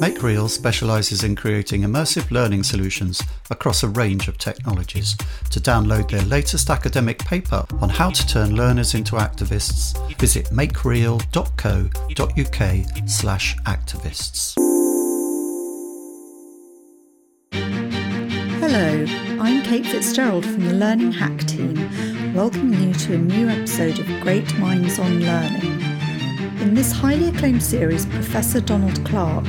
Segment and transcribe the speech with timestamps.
[0.00, 5.14] MakeReal specializes in creating immersive learning solutions across a range of technologies.
[5.50, 13.10] To download their latest academic paper on how to turn learners into activists, visit makereal.co.uk
[13.10, 14.54] slash activists.
[18.60, 19.04] Hello,
[19.38, 24.06] I'm Kate Fitzgerald from the Learning Hack team, welcoming you to a new episode of
[24.22, 25.78] Great Minds on Learning.
[26.62, 29.44] In this highly acclaimed series, Professor Donald Clark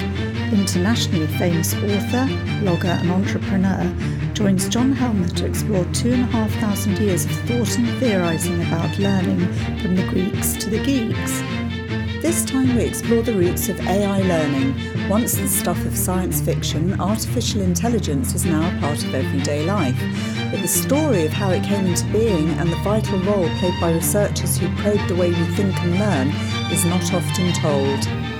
[0.54, 2.28] internationally famous author,
[2.62, 7.32] blogger, and entrepreneur, joins John Helmer to explore two and a half thousand years of
[7.32, 9.40] thought and theorising about learning
[9.80, 11.42] from the Greeks to the geeks.
[12.22, 15.10] This time we explore the roots of AI learning.
[15.10, 20.00] Once the stuff of science fiction, artificial intelligence is now a part of everyday life.
[20.52, 23.94] But the story of how it came into being and the vital role played by
[23.94, 26.28] researchers who probe the way we think and learn
[26.72, 28.31] is not often told.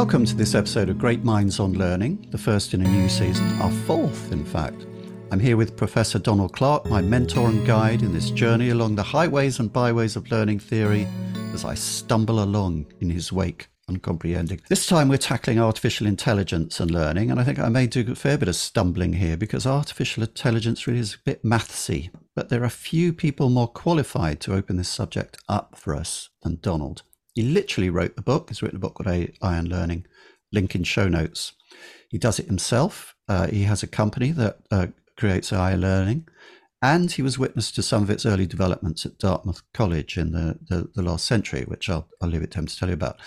[0.00, 3.46] Welcome to this episode of Great Minds on Learning, the first in a new season,
[3.60, 4.86] our fourth, in fact.
[5.30, 9.02] I'm here with Professor Donald Clark, my mentor and guide in this journey along the
[9.02, 11.06] highways and byways of learning theory
[11.52, 14.62] as I stumble along in his wake, uncomprehending.
[14.70, 18.14] This time we're tackling artificial intelligence and learning, and I think I may do a
[18.14, 22.08] fair bit of stumbling here because artificial intelligence really is a bit mathsy.
[22.34, 26.58] But there are few people more qualified to open this subject up for us than
[26.62, 27.02] Donald.
[27.34, 28.48] He literally wrote the book.
[28.48, 30.06] He's written a book called and Learning.
[30.52, 31.52] Link in show notes.
[32.08, 33.14] He does it himself.
[33.28, 36.26] Uh, he has a company that uh, creates AI learning,
[36.82, 40.58] and he was witness to some of its early developments at Dartmouth College in the,
[40.68, 43.20] the, the last century, which I'll, I'll leave it to him to tell you about.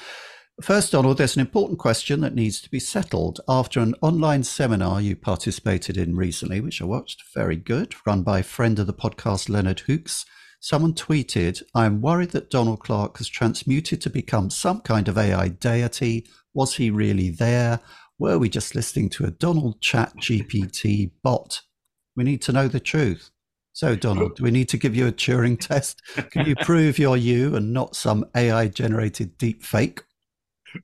[0.61, 3.39] First, Donald, there's an important question that needs to be settled.
[3.47, 8.41] After an online seminar you participated in recently, which I watched, very good, run by
[8.41, 10.25] friend of the podcast, Leonard Hooks,
[10.63, 15.17] Someone tweeted, I am worried that Donald Clark has transmuted to become some kind of
[15.17, 16.25] AI deity.
[16.53, 17.81] Was he really there?
[18.17, 21.63] Were we just listening to a Donald Chat GPT bot?
[22.15, 23.29] We need to know the truth.
[23.73, 26.01] So, Donald, do we need to give you a Turing test?
[26.31, 30.03] Can you prove you're you and not some AI generated deep fake?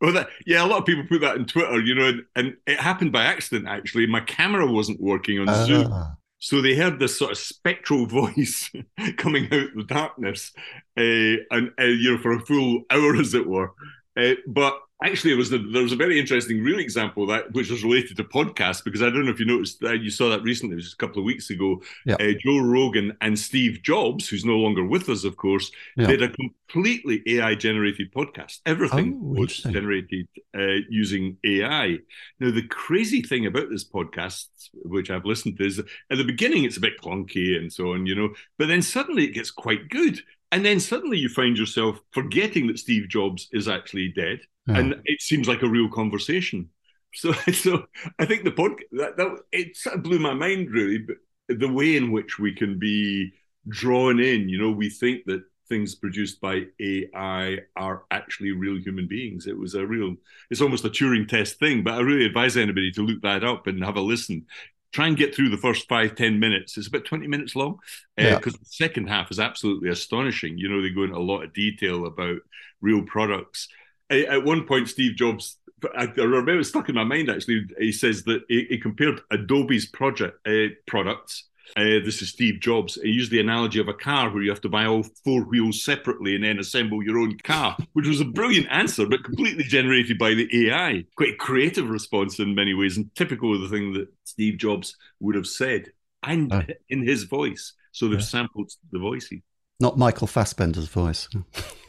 [0.02, 2.58] Well, that, yeah, a lot of people put that on Twitter, you know, and, and,
[2.68, 4.08] it happened by accident, actually.
[4.08, 6.18] My camera wasn't working on uh, Zoom.
[6.40, 8.72] So they heard this sort of spectral voice
[9.18, 10.52] coming out of the darkness,
[10.98, 13.72] uh, and uh, you know, for a full hour, as it were.
[14.18, 17.70] Uh, but actually, it was the, there was a very interesting real example that which
[17.70, 20.42] was related to podcasts because I don't know if you noticed that you saw that
[20.44, 21.82] recently, it was a couple of weeks ago.
[22.16, 25.72] Uh, Joe Rogan and Steve Jobs, who's no longer with us, of course,
[26.08, 28.60] did a completely AI generated podcast.
[28.66, 30.28] Everything oh, was generated
[30.58, 31.98] uh, using AI.
[32.40, 36.64] Now, the crazy thing about this podcast, which I've listened to, is at the beginning
[36.64, 39.90] it's a bit clunky and so on, you know, but then suddenly it gets quite
[39.90, 40.22] good.
[40.52, 44.80] And then suddenly you find yourself forgetting that Steve Jobs is actually dead, yeah.
[44.80, 46.70] and it seems like a real conversation.
[47.12, 47.86] So, so
[48.20, 51.16] I think the podcast that, that it sort of blew my mind really, but
[51.48, 53.34] the way in which we can be
[53.68, 54.50] drawn in.
[54.50, 59.48] You know, we think that things produced by AI are actually real human beings.
[59.48, 60.16] It was a real,
[60.50, 63.68] it's almost a Turing test thing, but I really advise anybody to look that up
[63.68, 64.46] and have a listen
[64.92, 66.78] try and get through the first five ten minutes.
[66.78, 67.78] It's about 20 minutes long
[68.18, 68.60] because uh, yeah.
[68.60, 70.58] the second half is absolutely astonishing.
[70.58, 72.40] You know, they go into a lot of detail about
[72.82, 73.68] real products.
[74.10, 75.58] At one point, Steve Jobs,
[75.96, 79.86] I remember it stuck in my mind actually, he says that he, he compared Adobe's
[79.86, 82.96] project uh, products uh, this is Steve Jobs.
[83.02, 85.84] He used the analogy of a car where you have to buy all four wheels
[85.84, 90.18] separately and then assemble your own car, which was a brilliant answer, but completely generated
[90.18, 91.06] by the AI.
[91.16, 94.96] Quite a creative response in many ways, and typical of the thing that Steve Jobs
[95.20, 95.92] would have said,
[96.24, 97.74] and uh, in his voice.
[97.92, 98.26] So they've yeah.
[98.26, 99.32] sampled the voice
[99.80, 101.30] not Michael Fassbender's voice.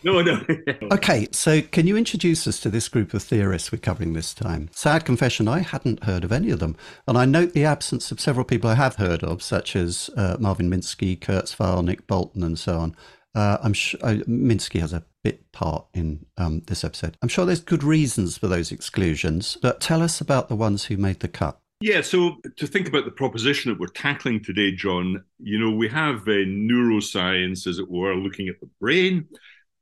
[0.03, 0.41] No, no.
[0.93, 4.69] okay, so can you introduce us to this group of theorists we're covering this time?
[4.73, 6.77] Sad confession, I hadn't heard of any of them.
[7.07, 10.37] And I note the absence of several people I have heard of, such as uh,
[10.39, 12.97] Marvin Minsky, Kurzweil, Nick Bostrom, and so on.
[13.35, 17.17] Uh, I'm sure uh, Minsky has a bit part in um, this episode.
[17.23, 20.97] I'm sure there's good reasons for those exclusions, but tell us about the ones who
[20.97, 21.61] made the cut.
[21.83, 25.89] Yeah, so to think about the proposition that we're tackling today, John, you know, we
[25.89, 29.27] have uh, neuroscience, as it were, looking at the brain,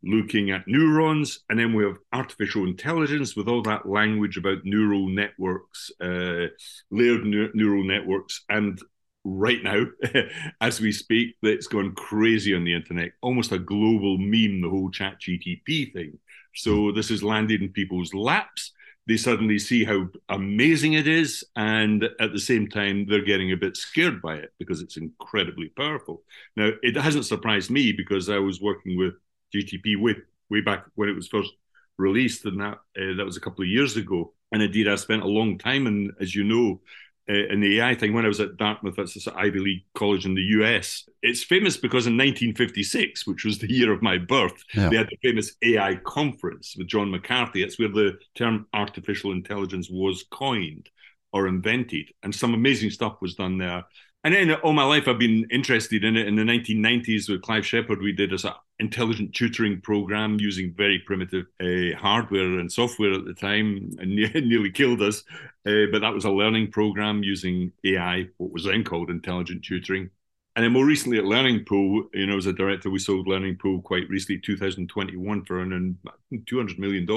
[0.05, 5.09] looking at neurons, and then we have artificial intelligence with all that language about neural
[5.09, 6.47] networks, uh,
[6.93, 8.45] layered ne- neural networks.
[8.49, 8.81] And
[9.25, 9.85] right now
[10.61, 14.91] as we speak that's gone crazy on the internet, almost a global meme, the whole
[14.93, 16.17] chat GTP thing.
[16.55, 18.73] So this has landed in people's laps.
[19.09, 21.43] They suddenly see how amazing it is.
[21.57, 25.71] And at the same time, they're getting a bit scared by it because it's incredibly
[25.71, 26.23] powerful.
[26.57, 29.15] Now, it hasn't surprised me because I was working with
[29.55, 30.17] GTP way,
[30.51, 31.51] way back when it was first
[31.97, 34.35] released, and that uh, that was a couple of years ago.
[34.53, 36.81] And indeed, I spent a long time, and as you know,
[37.31, 40.25] Uh, in the AI thing when I was at Dartmouth, that's an Ivy League college
[40.25, 41.07] in the US.
[41.23, 44.89] It's famous because in 1956, which was the year of my birth, yeah.
[44.89, 47.63] they had the famous AI conference with John McCarthy.
[47.63, 50.89] It's where the term artificial intelligence was coined
[51.33, 53.85] or invented, and some amazing stuff was done there.
[54.25, 56.26] And then all my life, I've been interested in it.
[56.26, 60.75] In the 1990s, with Clive Shepherd, we did a sort of intelligent tutoring program using
[60.76, 65.23] very primitive uh, hardware and software at the time, and nearly killed us.
[65.65, 70.11] Uh, but that was a learning program using AI, what was then called intelligent tutoring.
[70.56, 73.56] And then more recently at Learning Pool, you know, as a director, we sold Learning
[73.56, 75.97] Pool quite recently, 2021, for an
[76.32, 77.09] $200 million.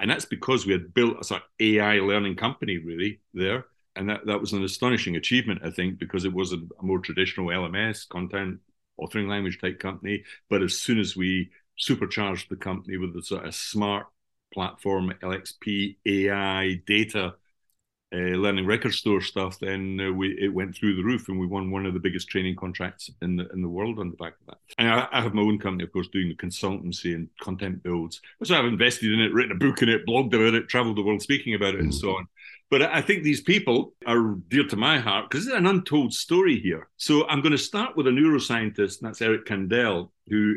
[0.00, 3.66] And that's because we had built a sort of AI learning company, really, there
[3.96, 6.98] and that, that was an astonishing achievement, I think, because it was a, a, more
[6.98, 8.60] traditional LMS content
[9.00, 10.24] authoring language type company.
[10.48, 14.06] But as soon as we supercharged the company with a sort of smart
[14.52, 17.34] platform, LXP, AI, data,
[18.14, 21.46] uh, learning record store stuff, then uh, we it went through the roof, and we
[21.46, 24.34] won one of the biggest training contracts in the in the world on the back
[24.40, 24.58] of that.
[24.76, 28.20] And I, I have my own company, of course, doing the consultancy and content builds.
[28.44, 31.02] So I've invested in it, written a book in it, blogged about it, traveled the
[31.02, 31.84] world speaking about it, mm.
[31.84, 32.26] and so on.
[32.72, 36.58] But I think these people are dear to my heart because it's an untold story
[36.58, 36.88] here.
[36.96, 40.56] So I'm going to start with a neuroscientist, and that's Eric Kandel, who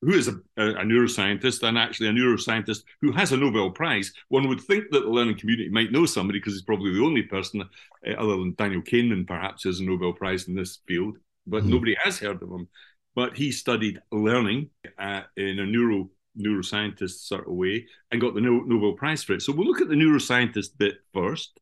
[0.00, 4.12] who is a, a, neuroscientist and actually a neuroscientist who has a Nobel Prize.
[4.28, 7.22] One would think that the learning community might know somebody because he's probably the only
[7.22, 11.64] person, uh, other than Daniel Kahneman, perhaps, has a Nobel Prize in this field, but
[11.64, 11.70] mm.
[11.70, 12.68] nobody has heard of him.
[13.16, 18.40] But he studied learning uh, in a neuro neuroscientist sort of way and got the
[18.40, 19.42] Nobel Prize for it.
[19.42, 21.58] So we'll look at the neuroscientist bit first,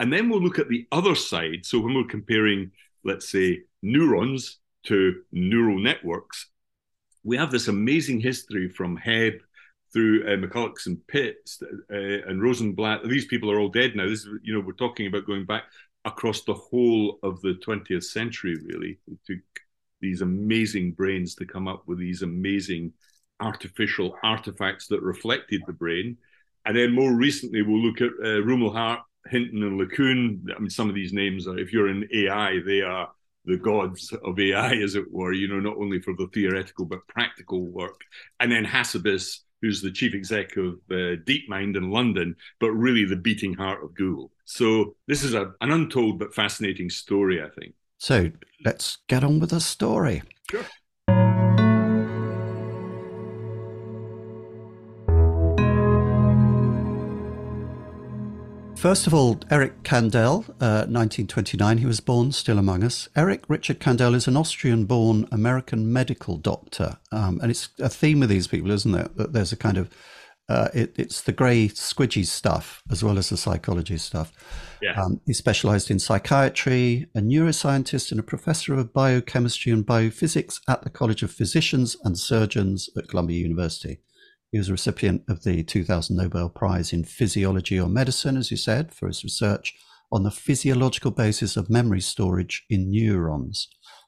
[0.00, 1.64] and then we'll look at the other side.
[1.64, 2.72] So when we're comparing,
[3.04, 6.48] let's say, neurons to neural networks,
[7.22, 9.38] we have this amazing history from Hebb
[9.92, 13.08] through uh, McCulloch and Pitts uh, and Rosenblatt.
[13.08, 14.08] These people are all dead now.
[14.08, 15.64] This is, you know, we're talking about going back
[16.04, 18.98] across the whole of the 20th century, really.
[19.26, 19.38] Took
[20.00, 22.92] these amazing brains to come up with these amazing
[23.40, 26.16] artificial artifacts that reflected the brain.
[26.64, 30.40] And then more recently, we'll look at uh, Rumelhart, Hinton, and LeCun.
[30.54, 33.10] I mean, some of these names are, if you're in AI, they are
[33.44, 37.06] the gods of AI, as it were, you know, not only for the theoretical but
[37.08, 38.00] practical work.
[38.40, 43.16] And then Hassabis, who's the chief exec of uh, DeepMind in London, but really the
[43.16, 44.30] beating heart of Google.
[44.44, 47.74] So this is a, an untold but fascinating story, I think.
[47.98, 48.30] So
[48.64, 50.22] let's get on with the story.
[50.50, 50.64] Sure.
[58.84, 63.08] First of all, Eric Kandel, uh, 1929, he was born, still among us.
[63.16, 66.98] Eric Richard Kandel is an Austrian born American medical doctor.
[67.10, 69.16] Um, and it's a theme with these people, isn't it?
[69.16, 69.88] That there's a kind of,
[70.50, 74.34] uh, it, it's the grey squidgy stuff as well as the psychology stuff.
[74.82, 75.00] Yeah.
[75.00, 80.82] Um, he specialized in psychiatry, a neuroscientist, and a professor of biochemistry and biophysics at
[80.82, 84.00] the College of Physicians and Surgeons at Columbia University.
[84.54, 88.56] He was a recipient of the 2000 Nobel Prize in Physiology or Medicine, as you
[88.56, 89.74] said, for his research
[90.12, 93.66] on the physiological basis of memory storage in neurons.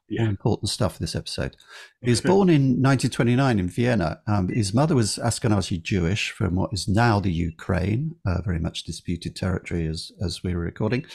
[0.09, 0.29] Yeah.
[0.29, 1.57] Important stuff for this episode.
[2.01, 4.21] He was born in 1929 in Vienna.
[4.29, 8.85] Um, his mother was Ashkenazi Jewish from what is now the Ukraine, uh, very much
[8.85, 11.07] disputed territory as, as we were recording.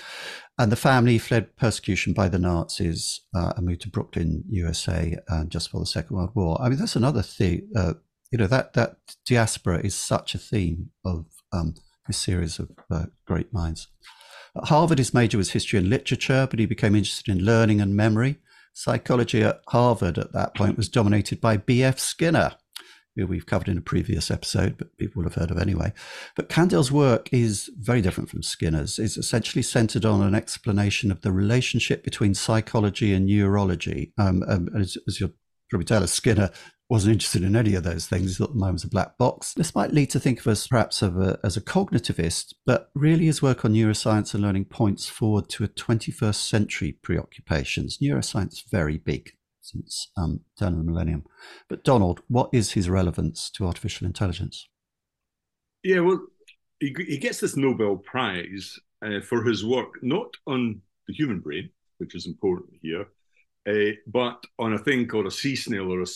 [0.57, 5.45] And the family fled persecution by the Nazis uh, and moved to Brooklyn, USA, uh,
[5.45, 6.61] just before the Second World War.
[6.61, 7.93] I mean, that's another thing, uh,
[8.31, 11.75] you know that that diaspora is such a theme of um,
[12.07, 13.87] a series of uh, great minds.
[14.55, 17.95] At Harvard, his major was history and literature, but he became interested in learning and
[17.95, 18.39] memory.
[18.73, 21.99] Psychology at Harvard at that point was dominated by B.F.
[21.99, 22.53] Skinner,
[23.15, 25.93] who we've covered in a previous episode, but people will have heard of anyway.
[26.35, 28.97] But Kandel's work is very different from Skinner's.
[28.99, 34.13] It's essentially centered on an explanation of the relationship between psychology and neurology.
[34.17, 35.33] Um, um, as, as you'll
[35.69, 36.51] probably tell us, Skinner
[36.91, 38.31] wasn't interested in any of those things.
[38.31, 39.53] He thought the mind was a black box.
[39.53, 43.27] This might lead to think of us perhaps of a, as a cognitivist, but really
[43.27, 47.99] his work on neuroscience and learning points forward to a 21st century preoccupations.
[47.99, 49.31] Neuroscience very big
[49.61, 51.23] since um, turn of the millennium.
[51.69, 54.67] But Donald, what is his relevance to artificial intelligence?
[55.83, 56.19] Yeah, well,
[56.81, 61.69] he, he gets this Nobel Prize uh, for his work not on the human brain,
[61.99, 63.05] which is important here,
[63.65, 66.07] uh, but on a thing called a sea snail or a,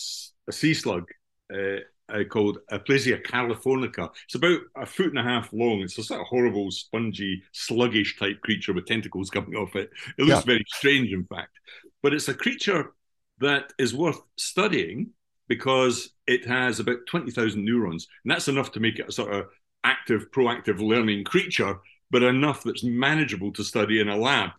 [0.48, 1.08] a sea slug
[1.52, 4.10] uh, uh, called Aplysia californica.
[4.24, 5.80] It's about a foot and a half long.
[5.80, 9.90] It's a sort of horrible, spongy, sluggish type creature with tentacles coming off it.
[10.18, 10.52] It looks yeah.
[10.52, 11.58] very strange, in fact.
[12.02, 12.92] But it's a creature
[13.40, 15.10] that is worth studying
[15.48, 18.08] because it has about 20,000 neurons.
[18.24, 19.46] And that's enough to make it a sort of
[19.84, 21.78] active, proactive learning creature,
[22.10, 24.50] but enough that's manageable to study in a lab.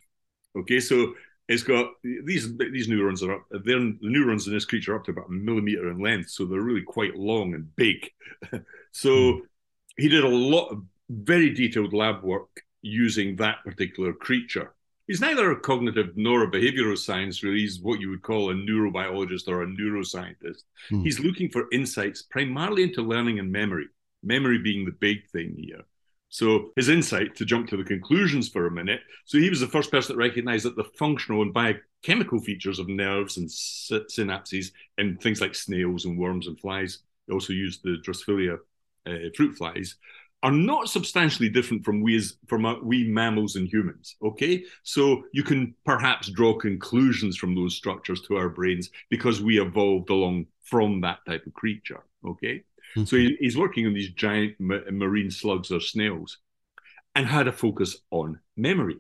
[0.57, 1.13] Okay, so
[1.47, 3.45] it's got these these neurons are up.
[3.51, 6.45] They're, the neurons in this creature are up to about a millimeter in length, so
[6.45, 8.09] they're really quite long and big.
[8.91, 9.41] so mm.
[9.95, 14.73] he did a lot of very detailed lab work using that particular creature.
[15.07, 17.59] He's neither a cognitive nor a behavioral science, really.
[17.59, 20.63] He's what you would call a neurobiologist or a neuroscientist.
[20.91, 21.03] Mm.
[21.03, 23.85] He's looking for insights primarily into learning and memory,
[24.21, 25.83] memory being the big thing here.
[26.29, 29.67] So his insight, to jump to the conclusions for a minute, so he was the
[29.67, 35.17] first person that recognized that the functional and biochemical features of nerves and synapses in
[35.17, 38.57] things like snails and worms and flies, he also used the Drosophila
[39.07, 39.95] uh, fruit flies,
[40.43, 44.15] are not substantially different from we as from uh, we mammals and humans.
[44.21, 49.59] Okay, so you can perhaps draw conclusions from those structures to our brains because we
[49.59, 52.03] evolved along from that type of creature.
[52.25, 52.63] Okay,
[52.95, 53.05] mm-hmm.
[53.05, 56.37] so he, he's working on these giant ma- marine slugs or snails,
[57.15, 58.97] and had a focus on memory.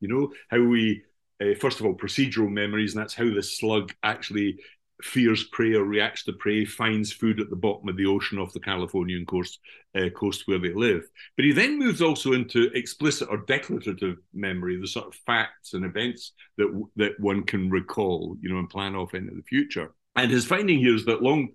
[0.00, 1.02] You know how we
[1.40, 4.58] uh, first of all procedural memories, and that's how the slug actually
[5.02, 8.52] fears prey or reacts to prey, finds food at the bottom of the ocean off
[8.52, 9.58] the Californian coast,
[9.94, 11.02] uh, coast where they live.
[11.36, 15.84] But he then moves also into explicit or declarative memory, the sort of facts and
[15.84, 19.92] events that that one can recall, you know, and plan off into the future.
[20.16, 21.50] And his finding here is that long,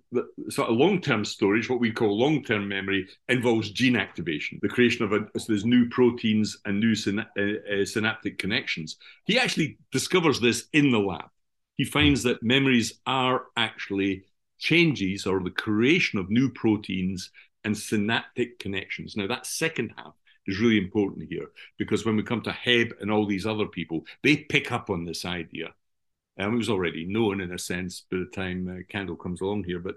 [0.48, 5.12] sort of long-term storage, what we call long-term memory, involves gene activation, the creation of
[5.12, 7.42] a, there's new proteins and new syn- uh,
[7.74, 8.98] uh, synaptic connections.
[9.24, 11.28] He actually discovers this in the lab
[11.76, 14.24] he finds that memories are actually
[14.58, 17.30] changes or the creation of new proteins
[17.64, 19.16] and synaptic connections.
[19.16, 20.14] Now, that second half
[20.46, 24.04] is really important here because when we come to Hebb and all these other people,
[24.22, 25.74] they pick up on this idea.
[26.36, 29.64] And it was already known in a sense by the time uh, Kandel comes along
[29.64, 29.96] here, but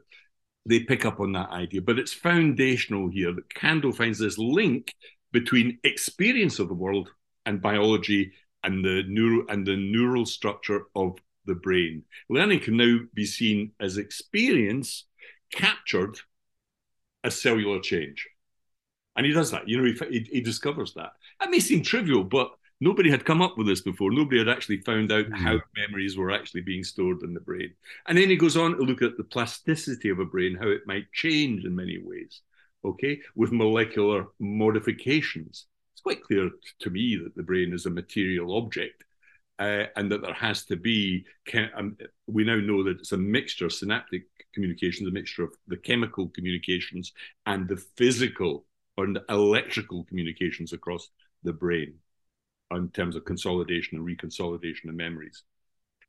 [0.66, 1.82] they pick up on that idea.
[1.82, 4.94] But it's foundational here that Kandel finds this link
[5.32, 7.10] between experience of the world
[7.46, 12.04] and biology and the neuro and the neural structure of the brain.
[12.30, 15.06] Learning can now be seen as experience
[15.52, 16.18] captured
[17.24, 18.28] as cellular change.
[19.16, 19.70] And he does that.
[19.70, 21.12] You know, he, he, he discovers that.
[21.40, 22.52] That may seem trivial, but
[22.82, 24.12] nobody had come up with this before.
[24.12, 25.38] Nobody had actually found out mm.
[25.38, 27.74] how memories were actually being stored in the brain.
[28.08, 30.82] And then he goes on to look at the plasticity of a brain, how it
[30.86, 32.42] might change in many ways,
[32.84, 35.68] okay, with molecular modifications.
[35.94, 39.04] It's quite clear to me that the brain is a material object
[39.60, 41.26] uh, and that there has to be,
[41.78, 45.78] um, we now know that it's a mixture of synaptic communications, a mixture of the
[45.78, 47.14] chemical communications
[47.46, 48.66] and the physical
[48.98, 51.10] or the electrical communications across
[51.44, 51.96] the brain
[52.72, 55.44] in terms of consolidation and reconsolidation of memories.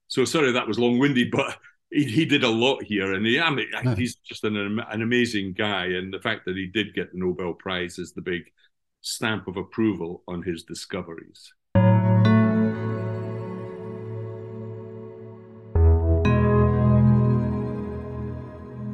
[0.09, 1.57] So sorry that was long-winded, but
[1.91, 5.55] he, he did a lot here, and he, I mean, he's just an, an amazing
[5.57, 5.87] guy.
[5.87, 8.43] And the fact that he did get the Nobel Prize is the big
[9.03, 11.53] stamp of approval on his discoveries.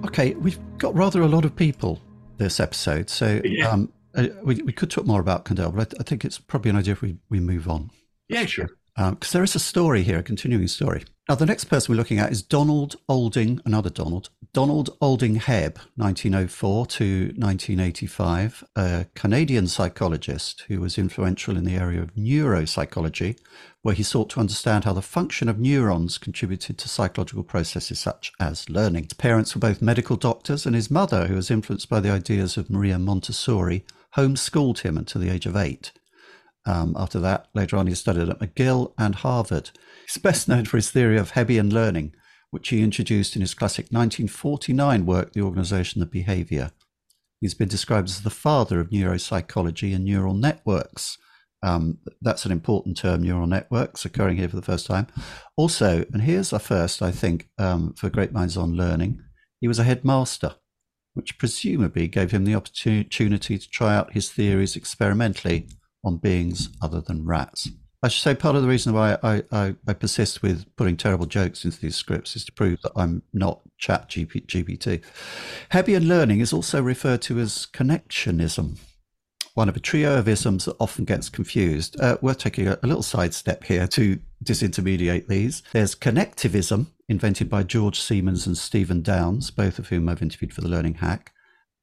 [0.06, 1.98] Okay, we've got rather a lot of people
[2.36, 3.68] this episode, so yeah.
[3.68, 6.70] um, uh, we, we could talk more about Kandel, but I, I, think it's probably
[6.70, 7.90] an idea if we, we move on.
[8.28, 8.70] Yeah, sure.
[8.94, 11.04] Because um, there is a story here, a continuing story.
[11.28, 15.78] Now, the next person we're looking at is Donald Olding, another Donald, Donald Olding Hebb,
[15.96, 17.04] 1904 to
[17.36, 23.38] 1985, a Canadian psychologist who was influential in the area of neuropsychology,
[23.80, 28.32] where he sought to understand how the function of neurons contributed to psychological processes such
[28.38, 29.04] as learning.
[29.04, 32.56] His parents were both medical doctors, and his mother, who was influenced by the ideas
[32.58, 35.92] of Maria Montessori, homeschooled him until the age of eight.
[36.64, 39.70] Um, after that, later on, he studied at McGill and Harvard.
[40.06, 42.14] He's best known for his theory of Hebbian learning,
[42.50, 46.70] which he introduced in his classic 1949 work, The Organization of Behavior.
[47.40, 51.18] He's been described as the father of neuropsychology and neural networks.
[51.64, 55.08] Um, that's an important term, neural networks, occurring here for the first time.
[55.56, 59.20] Also, and here's a first, I think, um, for Great Minds on Learning,
[59.60, 60.56] he was a headmaster,
[61.14, 65.66] which presumably gave him the opportunity to try out his theories experimentally
[66.04, 67.68] on beings other than rats.
[68.04, 71.26] I should say part of the reason why I, I, I, persist with putting terrible
[71.26, 75.04] jokes into these scripts is to prove that I'm not chat GP, GPT.
[75.70, 78.78] Hebbian learning is also referred to as connectionism,
[79.54, 82.00] one of a trio of isms that often gets confused.
[82.00, 85.62] Uh, we're taking a, a little sidestep here to disintermediate these.
[85.72, 90.60] There's connectivism, invented by George Siemens and Stephen Downes, both of whom I've interviewed for
[90.60, 91.32] the Learning Hack.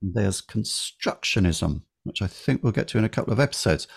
[0.01, 3.87] There's constructionism, which I think we'll get to in a couple of episodes.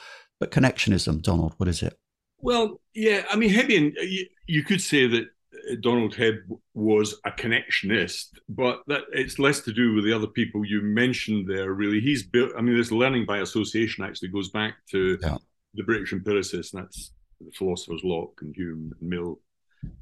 [0.40, 1.98] But connectionism, Donald, what is it?
[2.38, 6.38] Well, yeah, I mean, Hebbian, you, you could say that uh, Donald Hebb
[6.74, 11.48] was a connectionist, but that it's less to do with the other people you mentioned
[11.48, 11.72] there.
[11.72, 12.50] Really, he's built.
[12.58, 15.36] I mean, this learning by association actually goes back to yeah.
[15.74, 17.12] the British empiricists, and that's
[17.44, 19.40] the philosophers Locke and Hume and Mill.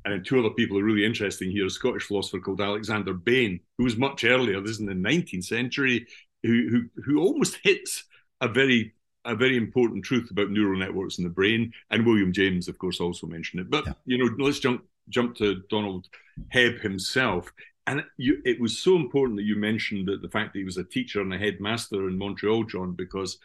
[0.05, 3.61] And then two other people are really interesting here: a Scottish philosopher called Alexander Bain,
[3.79, 4.61] who was much earlier.
[4.61, 6.07] This is in the 19th century,
[6.43, 8.05] who who, who almost hits
[8.41, 8.95] a very
[9.25, 11.73] a very important truth about neural networks in the brain.
[11.91, 13.71] And William James, of course, also mentioned it.
[13.71, 13.93] But yeah.
[14.07, 16.07] you know, let's jump jump to Donald
[16.55, 17.53] Hebb himself.
[17.87, 20.77] And you, it was so important that you mentioned that the fact that he was
[20.77, 23.39] a teacher and a headmaster in Montreal, John, because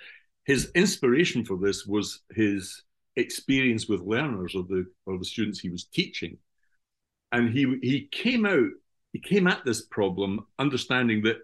[0.43, 2.83] his inspiration for this was his
[3.15, 6.37] experience with learners or the or the students he was teaching.
[7.31, 8.69] And he he came out,
[9.13, 11.37] he came at this problem understanding that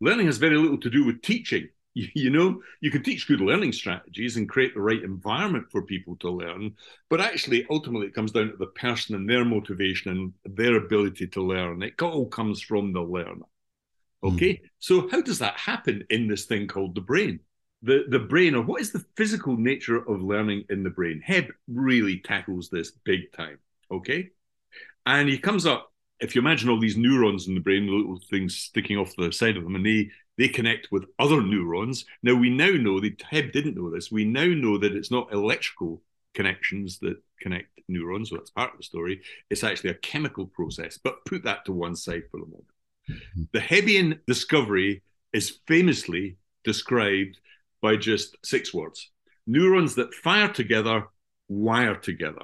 [0.00, 1.68] learning has very little to do with teaching.
[2.14, 6.14] You know you can teach good learning strategies and create the right environment for people
[6.16, 6.74] to learn
[7.08, 10.10] but actually ultimately it comes down to the person and their motivation
[10.44, 11.82] and their ability to learn.
[11.82, 13.46] It all comes from the learner.
[14.22, 14.54] Okay?
[14.56, 14.60] Mm.
[14.78, 17.40] so how does that happen in this thing called the brain
[17.86, 21.50] the the brain or what is the physical nature of learning in the brain Hebb
[21.68, 23.58] really tackles this big time
[23.90, 24.30] okay
[25.06, 28.18] and he comes up if you imagine all these neurons in the brain, the little
[28.30, 32.04] things sticking off the side of them, and they they connect with other neurons.
[32.22, 34.12] Now we now know that Hebb didn't know this.
[34.12, 36.02] We now know that it's not electrical
[36.34, 39.22] connections that connect neurons, so that's part of the story.
[39.50, 40.98] It's actually a chemical process.
[40.98, 42.66] But put that to one side for the moment.
[43.10, 43.42] Mm-hmm.
[43.52, 45.02] The Hebbian discovery
[45.32, 47.38] is famously described
[47.80, 49.10] by just six words:
[49.46, 51.04] neurons that fire together,
[51.48, 52.42] wire together.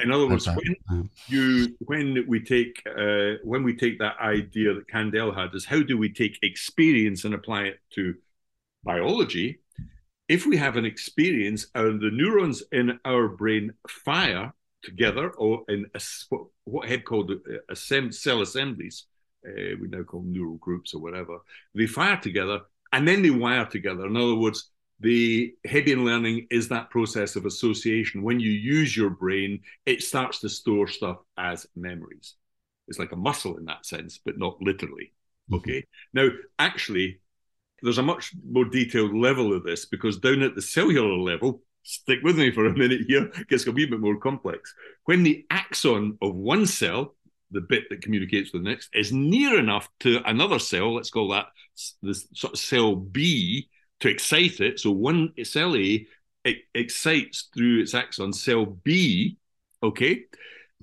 [0.00, 4.88] In other words, when you when we take uh, when we take that idea that
[4.88, 8.14] Kandel had is how do we take experience and apply it to
[8.84, 9.60] biology?
[10.28, 15.86] If we have an experience and the neurons in our brain fire together, or in
[15.94, 16.00] a,
[16.64, 19.04] what, Hebb called uh, cell assemblies,
[19.46, 21.38] uh, we now call neural groups or whatever,
[21.74, 24.06] they fire together and then they wire together.
[24.06, 28.22] In other words, the Hebbian learning is that process of association.
[28.22, 32.34] When you use your brain, it starts to store stuff as memories.
[32.86, 35.12] It's like a muscle in that sense, but not literally.
[35.50, 35.54] Mm-hmm.
[35.56, 35.86] Okay.
[36.14, 36.28] Now,
[36.58, 37.20] actually,
[37.82, 42.20] there's a much more detailed level of this because down at the cellular level, stick
[42.22, 44.72] with me for a minute here, it gets a wee bit more complex.
[45.04, 47.16] When the axon of one cell,
[47.52, 51.28] the bit that communicates with the next, is near enough to another cell, let's call
[51.28, 51.46] that
[52.02, 53.68] this sort of cell B,
[54.00, 54.80] to excite it.
[54.80, 56.06] So one cell A
[56.44, 59.36] it excites through its axon cell B,
[59.82, 60.24] okay,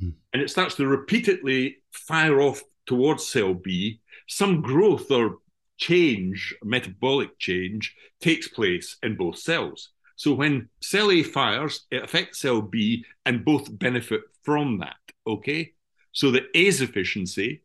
[0.01, 0.13] mm.
[0.32, 3.99] and it starts to repeatedly fire off towards cell B.
[4.27, 5.39] Some growth or
[5.77, 9.89] change, metabolic change, takes place in both cells.
[10.15, 14.97] So when cell A fires, it affects cell B, and both benefit from that.
[15.27, 15.73] Okay,
[16.12, 17.63] so the A's efficiency,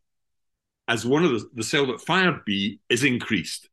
[0.87, 3.69] as one of the, the cell that fired B, is increased.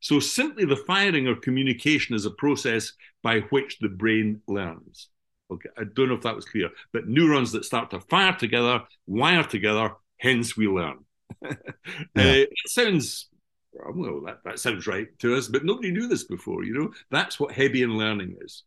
[0.00, 5.08] So simply the firing or communication is a process by which the brain learns.
[5.50, 8.82] Okay, I don't know if that was clear, but neurons that start to fire together,
[9.06, 11.04] wire together, hence we learn.
[11.42, 11.50] yeah.
[11.50, 11.54] uh,
[12.14, 13.28] it sounds
[13.94, 16.92] well, that, that sounds right to us, but nobody knew this before, you know?
[17.10, 18.64] That's what Hebbian learning is.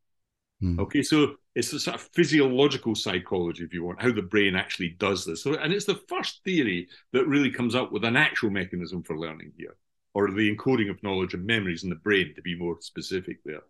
[0.62, 0.80] Mm.
[0.80, 4.90] Okay, so it's a sort of physiological psychology, if you want, how the brain actually
[5.00, 5.44] does this.
[5.44, 9.18] So, and it's the first theory that really comes up with an actual mechanism for
[9.18, 9.76] learning here
[10.14, 13.62] or the encoding of knowledge and memories in the brain, to be more specific there.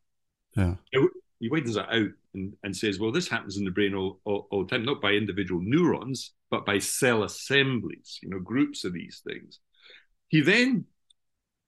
[0.55, 0.75] Yeah.
[1.39, 4.47] he widens that out and, and says, well, this happens in the brain all, all,
[4.49, 8.93] all, the time, not by individual neurons, but by cell assemblies, you know, groups of
[8.93, 9.59] these things.
[10.29, 10.85] He then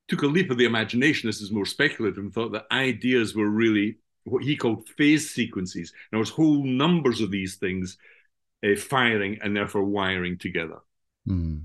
[0.08, 1.28] took a leap of the imagination.
[1.28, 5.94] This is more speculative and thought that ideas were really what he called phase sequences.
[6.12, 7.98] Now, there's whole numbers of these things
[8.64, 10.80] uh, firing and therefore wiring together.
[11.28, 11.64] Mm.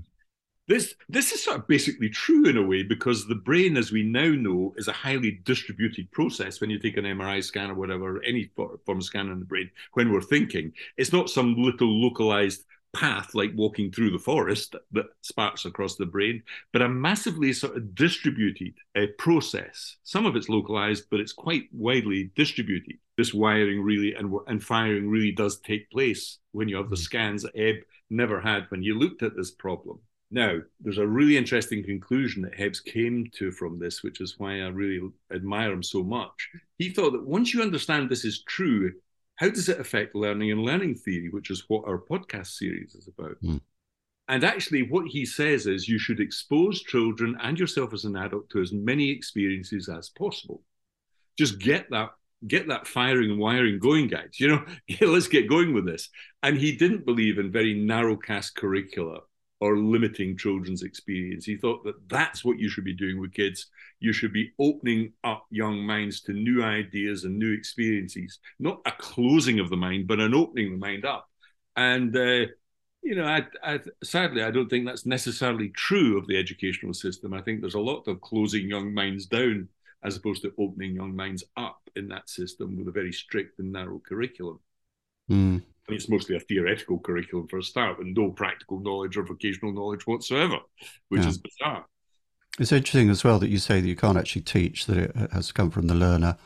[0.67, 4.03] This this is sort of basically true in a way because the brain, as we
[4.03, 6.59] now know, is a highly distributed process.
[6.59, 9.71] When you take an MRI scan or whatever, any form of scan in the brain,
[9.93, 15.05] when we're thinking, it's not some little localized path like walking through the forest that
[15.21, 16.41] sparks across the brain,
[16.73, 19.97] but a massively sort of distributed uh, process.
[20.03, 22.97] Some of it's localized, but it's quite widely distributed.
[23.17, 26.99] This wiring really and, and firing really does take place when you have the mm.
[26.99, 29.99] scans that Hebb never had when you looked at this problem.
[30.29, 34.61] Now, there's a really interesting conclusion that Hebbs came to from this, which is why
[34.61, 34.99] I really
[35.33, 36.49] admire him so much.
[36.77, 38.91] He thought that once you understand this is true,
[39.37, 43.07] how does it affect learning and learning theory, which is what our podcast series is
[43.07, 43.37] about?
[43.43, 43.61] Mm.
[44.27, 48.49] And actually, what he says is you should expose children and yourself as an adult
[48.49, 50.63] to as many experiences as possible.
[51.37, 52.09] Just get that
[52.45, 54.39] get that firing and wiring going, guys.
[54.39, 54.65] You know,
[55.01, 56.09] let's get going with this.
[56.43, 59.21] And he didn't believe in very narrow cast curricula
[59.59, 61.45] or limiting children's experience.
[61.45, 63.67] He thought that that's what you should be doing with kids.
[63.99, 68.91] You should be opening up young minds to new ideas and new experiences, not a
[68.91, 71.27] closing of the mind, but an opening the mind up.
[71.75, 72.45] And uh,
[73.01, 77.33] you know, I, I, sadly, I don't think that's necessarily true of the educational system.
[77.33, 79.69] I think there's a lot of closing young minds down
[80.03, 83.71] as opposed to opening young minds up in that system with a very strict and
[83.71, 84.59] narrow curriculum.
[85.29, 85.63] Mm.
[85.87, 89.73] And it's mostly a theoretical curriculum for a start, with no practical knowledge or vocational
[89.73, 90.57] knowledge whatsoever,
[91.09, 91.29] which yeah.
[91.29, 91.85] is bizarre.
[92.59, 95.51] It's interesting as well that you say that you can't actually teach that it has
[95.51, 96.37] come from the learner.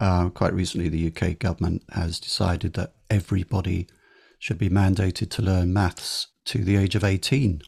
[0.00, 3.88] Uh, quite recently, the UK government has decided that everybody
[4.38, 7.62] should be mandated to learn maths to the age of 18.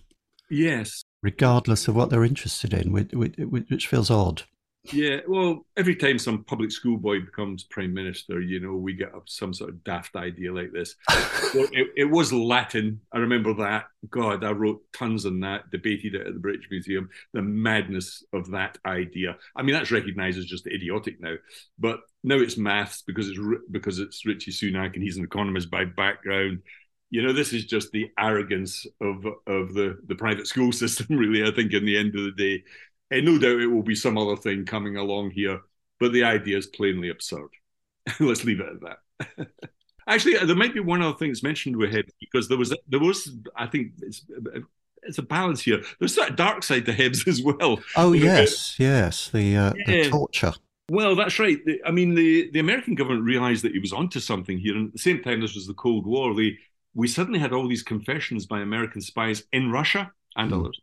[0.48, 1.04] Yes.
[1.22, 4.44] Regardless of what they're interested in, which, which feels odd.
[4.84, 9.14] Yeah, well, every time some public school boy becomes prime minister, you know, we get
[9.14, 10.96] up some sort of daft idea like this.
[11.54, 13.00] well, it, it, was Latin.
[13.12, 13.84] I remember that.
[14.08, 17.10] God, I wrote tons on that, debated it at the British Museum.
[17.34, 19.36] The madness of that idea.
[19.54, 21.34] I mean, that's recognised as just idiotic now,
[21.78, 23.38] but now it's maths because it's
[23.70, 26.60] because it's Rishi Sunak and he's an economist by background.
[27.10, 31.06] You know, this is just the arrogance of of the the private school system.
[31.10, 32.64] Really, I think in the end of the day,
[33.10, 35.60] and no doubt it will be some other thing coming along here,
[35.98, 37.48] but the idea is plainly absurd.
[38.20, 39.48] Let's leave it at that.
[40.06, 43.00] Actually, there might be one other thing that's mentioned with Hibbs because there was there
[43.00, 44.24] was I think it's
[45.02, 45.82] it's a balance here.
[45.98, 47.80] There's that dark side to Hibbs as well.
[47.96, 49.84] Oh yes, yes, the, uh, yeah.
[49.86, 50.52] the torture.
[50.88, 51.58] Well, that's right.
[51.86, 54.92] I mean, the, the American government realized that he was onto something here, and at
[54.92, 56.34] the same time, this was the Cold War.
[56.34, 56.58] They
[56.94, 60.58] we suddenly had all these confessions by American spies in Russia and mm.
[60.58, 60.80] others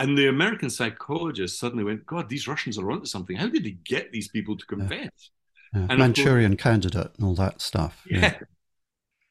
[0.00, 3.36] and the American psychologist suddenly went, God, these Russians are onto something.
[3.36, 5.30] How did he get these people to confess?
[5.72, 5.86] Yeah.
[5.88, 5.94] Yeah.
[5.94, 8.02] Manchurian course, candidate and all that stuff.
[8.10, 8.20] Yeah.
[8.20, 8.38] yeah.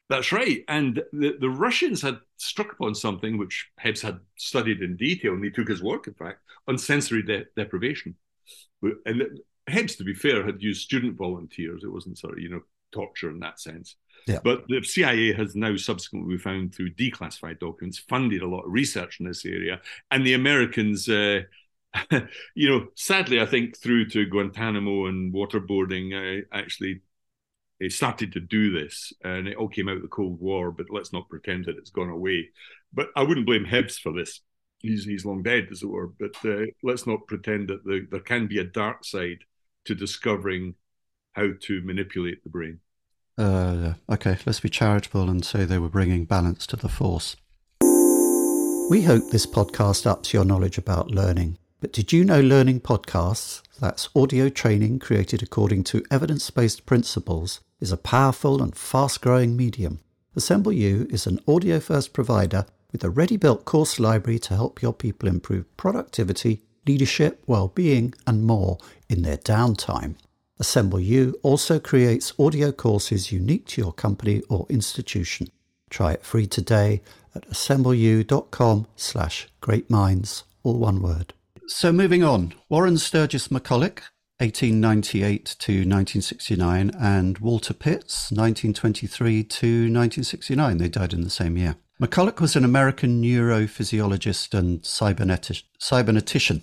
[0.08, 0.64] That's right.
[0.68, 5.44] And the, the Russians had struck upon something which Hibbs had studied in detail, and
[5.44, 8.14] he took his work, in fact, on sensory de- deprivation.
[9.04, 11.84] And Hibbs, to be fair, had used student volunteers.
[11.84, 13.96] It wasn't sort of, you know, torture in that sense.
[14.26, 14.38] Yeah.
[14.42, 19.18] But the CIA has now subsequently found through declassified documents funded a lot of research
[19.20, 19.80] in this area,
[20.10, 21.08] and the Americans.
[21.08, 21.42] Uh,
[22.54, 27.00] you know, sadly, I think through to Guantanamo and waterboarding, uh, actually
[27.80, 30.70] they started to do this, and it all came out of the Cold War.
[30.70, 32.50] But let's not pretend that it's gone away.
[32.92, 34.40] But I wouldn't blame Hibbs for this.
[34.78, 36.08] He's he's long dead, as it were.
[36.08, 39.38] But uh, let's not pretend that the, there can be a dark side
[39.86, 40.74] to discovering
[41.32, 42.80] how to manipulate the brain.
[43.38, 47.36] Uh, okay, let's be charitable and say they were bringing balance to the force.
[48.90, 51.58] We hope this podcast ups your knowledge about learning.
[51.80, 57.60] But did you know learning podcasts, that's audio training created according to evidence based principles,
[57.80, 60.00] is a powerful and fast growing medium?
[60.36, 64.82] Assemble You is an audio first provider with a ready built course library to help
[64.82, 70.16] your people improve productivity, leadership, well being, and more in their downtime.
[70.60, 75.48] Assemble You also creates audio courses unique to your company or institution.
[75.88, 77.00] Try it free today
[77.34, 81.32] at assembleyou.com slash greatminds, all one word.
[81.66, 84.02] So moving on, Warren Sturgis McCulloch,
[84.38, 90.76] 1898 to 1969, and Walter Pitts, 1923 to 1969.
[90.76, 91.76] They died in the same year.
[92.00, 96.60] McCulloch was an American neurophysiologist and cybernetician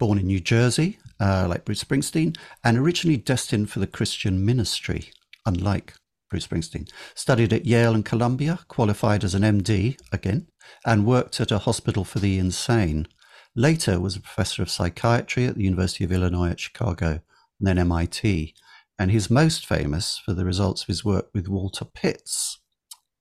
[0.00, 5.10] born in New Jersey, uh, like Bruce Springsteen, and originally destined for the Christian ministry,
[5.46, 5.94] unlike
[6.30, 6.90] Bruce Springsteen.
[7.14, 10.48] Studied at Yale and Columbia, qualified as an MD again,
[10.86, 13.06] and worked at a hospital for the insane.
[13.54, 17.20] Later was a professor of psychiatry at the University of Illinois at Chicago,
[17.60, 18.54] and then MIT.
[18.98, 22.58] And he's most famous for the results of his work with Walter Pitts,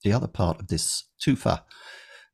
[0.03, 1.63] the other part of this tufa.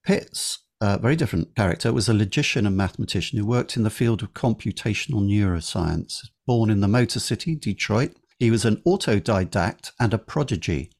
[0.03, 4.21] Pitts a very different character, was a logician and mathematician who worked in the field
[4.21, 6.27] of computational neuroscience.
[6.45, 10.91] Born in the Motor City, Detroit, he was an autodidact and a prodigy,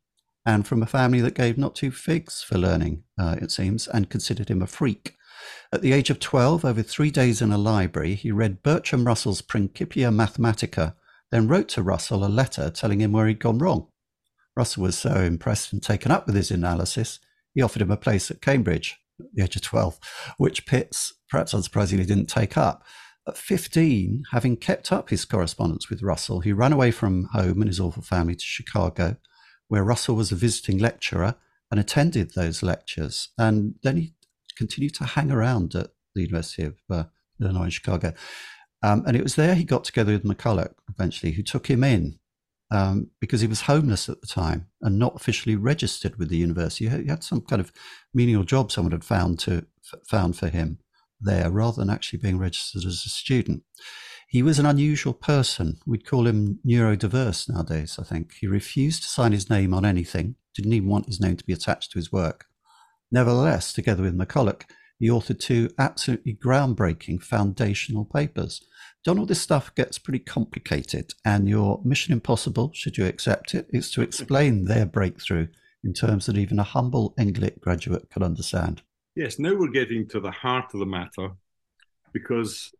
[0.46, 4.10] and from a family that gave not two figs for learning, uh, it seems, and
[4.10, 5.16] considered him a freak.
[5.72, 9.42] At the age of 12, over three days in a library, he read Bertrand Russell's
[9.42, 10.96] Principia Mathematica,
[11.32, 13.88] then wrote to Russell a letter telling him where he'd gone wrong.
[14.56, 17.20] Russell was so impressed and taken up with his analysis,
[17.54, 18.98] he offered him a place at Cambridge,
[19.34, 20.00] the age of 12,
[20.38, 22.84] which Pitts, perhaps unsurprisingly, didn't take up.
[23.28, 27.68] At 15, having kept up his correspondence with Russell, he ran away from home and
[27.68, 29.18] his awful family to Chicago,
[29.68, 31.36] where Russell was a visiting lecturer
[31.72, 33.30] and attended those lectures.
[33.38, 34.14] And then he
[34.56, 37.04] continued to hang around at the University of uh,
[37.42, 38.14] Illinois in Chicago.
[38.84, 42.20] Um, and it was there he got together with McCulloch eventually, who took him in
[42.72, 46.90] um, because he was homeless at the time and not officially registered with the university.
[46.90, 47.72] He had some kind of
[48.14, 49.66] menial job someone had found to
[50.08, 50.80] found for him
[51.22, 53.64] there, rather than actually being registered as a student.
[54.28, 55.78] He was an unusual person.
[55.86, 57.98] We'd call him neurodiverse nowadays.
[58.00, 60.36] I think he refused to sign his name on anything.
[60.56, 62.46] Didn't even want his name to be attached to his work.
[63.12, 64.64] Nevertheless, together with McCulloch,
[64.98, 68.62] he authored two absolutely groundbreaking foundational papers
[69.06, 73.92] Donald, this stuff gets pretty complicated, and your mission impossible, should you accept it, is
[73.92, 75.48] to explain their breakthrough
[75.84, 78.82] in terms that even a humble Englit graduate can understand.
[79.16, 81.30] Yes, now we're getting to the heart of the matter
[82.14, 82.74] because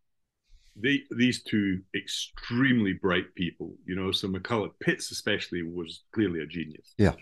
[0.74, 6.46] they, these two extremely bright people, you know, so McCulloch Pitts especially was clearly a
[6.46, 6.92] genius.
[6.98, 7.14] Yeah.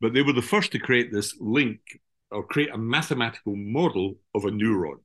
[0.00, 1.78] But they were the first to create this link
[2.32, 4.98] or create a mathematical model of a neuron.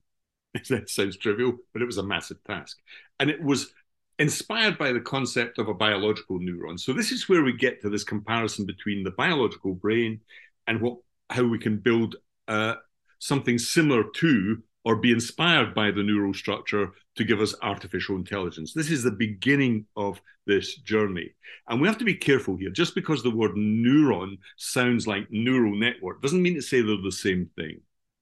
[0.70, 2.78] That sounds trivial, but it was a massive task.
[3.20, 3.74] And it was
[4.20, 6.80] inspired by the concept of a biological neuron.
[6.80, 10.22] So this is where we get to this comparison between the biological brain
[10.68, 10.98] and what
[11.30, 12.16] how we can build
[12.48, 12.76] uh,
[13.20, 18.74] something similar to or be inspired by the neural structure to give us artificial intelligence.
[18.74, 21.34] This is the beginning of this journey.
[21.70, 22.70] And we have to be careful here.
[22.70, 27.12] Just because the word neuron sounds like neural network doesn't mean to say they're the
[27.12, 27.80] same thing.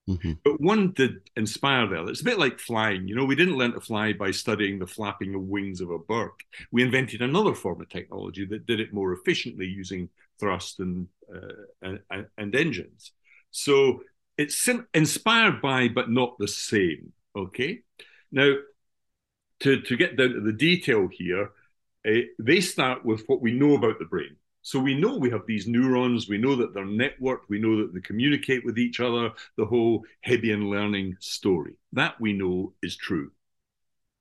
[0.09, 0.33] Mm-hmm.
[0.43, 2.07] But one did inspire there.
[2.07, 3.07] It's a bit like flying.
[3.07, 5.99] You know, we didn't learn to fly by studying the flapping of wings of a
[5.99, 6.31] bird.
[6.71, 10.09] We invented another form of technology that did it more efficiently using
[10.39, 13.11] thrust and uh, and, and, engines.
[13.51, 14.01] So
[14.37, 17.13] it's sim- inspired by, but not the same.
[17.35, 17.81] Okay.
[18.31, 18.55] Now,
[19.59, 21.51] to to get down to the detail here,
[22.05, 24.35] uh, they start with what we know about the brain.
[24.61, 27.93] So we know we have these neurons, we know that they're networked, we know that
[27.93, 31.73] they communicate with each other, the whole Hebbian learning story.
[31.93, 33.31] That we know is true.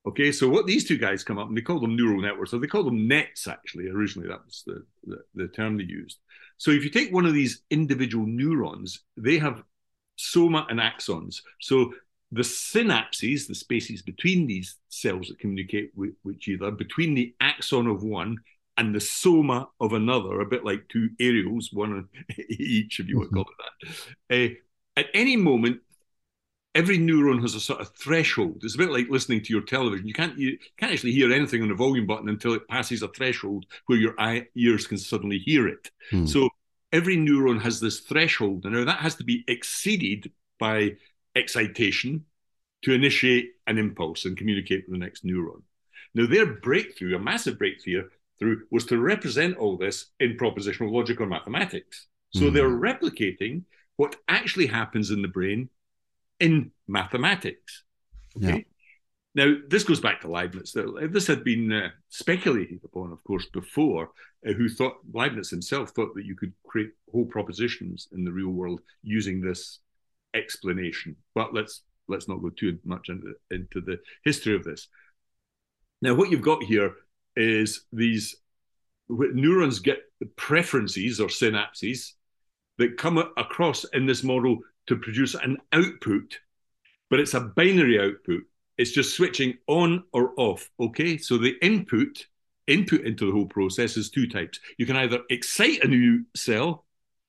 [0.07, 2.59] Okay, so what these two guys come up and they call them neural networks, or
[2.59, 3.87] they call them nets actually.
[3.87, 6.17] Originally, that was the, the, the term they used.
[6.57, 9.63] So if you take one of these individual neurons, they have
[10.15, 11.41] soma and axons.
[11.59, 11.93] So
[12.31, 17.35] the synapses, the spaces between these cells that communicate with, with each other, between the
[17.39, 18.37] axon of one
[18.77, 22.09] and the soma of another, a bit like two aerials, one on
[22.49, 23.87] each, if you want to call it
[24.29, 24.35] that.
[24.35, 24.53] Uh,
[24.97, 25.81] at any moment,
[26.73, 28.61] every neuron has a sort of threshold.
[28.63, 30.07] It's a bit like listening to your television.
[30.07, 33.07] You can't you can't actually hear anything on the volume button until it passes a
[33.09, 35.91] threshold where your eye, ears can suddenly hear it.
[36.09, 36.25] Hmm.
[36.25, 36.49] So
[36.91, 40.95] every neuron has this threshold, and now that has to be exceeded by
[41.35, 42.25] excitation
[42.83, 45.61] to initiate an impulse and communicate with the next neuron.
[46.13, 48.09] Now, their breakthrough, a massive breakthrough,
[48.41, 52.07] through was to represent all this in propositional logic or mathematics.
[52.31, 52.53] So mm.
[52.53, 53.63] they're replicating
[53.97, 55.69] what actually happens in the brain
[56.39, 57.83] in mathematics.
[58.35, 58.47] Okay.
[58.47, 58.63] Yeah.
[59.33, 60.75] Now, this goes back to Leibniz.
[61.09, 64.09] This had been uh, speculated upon, of course, before,
[64.45, 68.49] uh, who thought, Leibniz himself thought that you could create whole propositions in the real
[68.49, 69.79] world using this
[70.33, 71.15] explanation.
[71.33, 74.87] But let's let's not go too much into, into the history of this.
[76.01, 76.95] Now, what you've got here
[77.35, 78.35] is these
[79.09, 79.99] neurons get
[80.35, 82.13] preferences or synapses
[82.77, 86.39] that come across in this model to produce an output,
[87.09, 88.41] but it's a binary output.
[88.77, 90.69] It's just switching on or off.
[90.79, 92.25] Okay, so the input
[92.67, 94.59] input into the whole process is two types.
[94.77, 96.85] You can either excite a new cell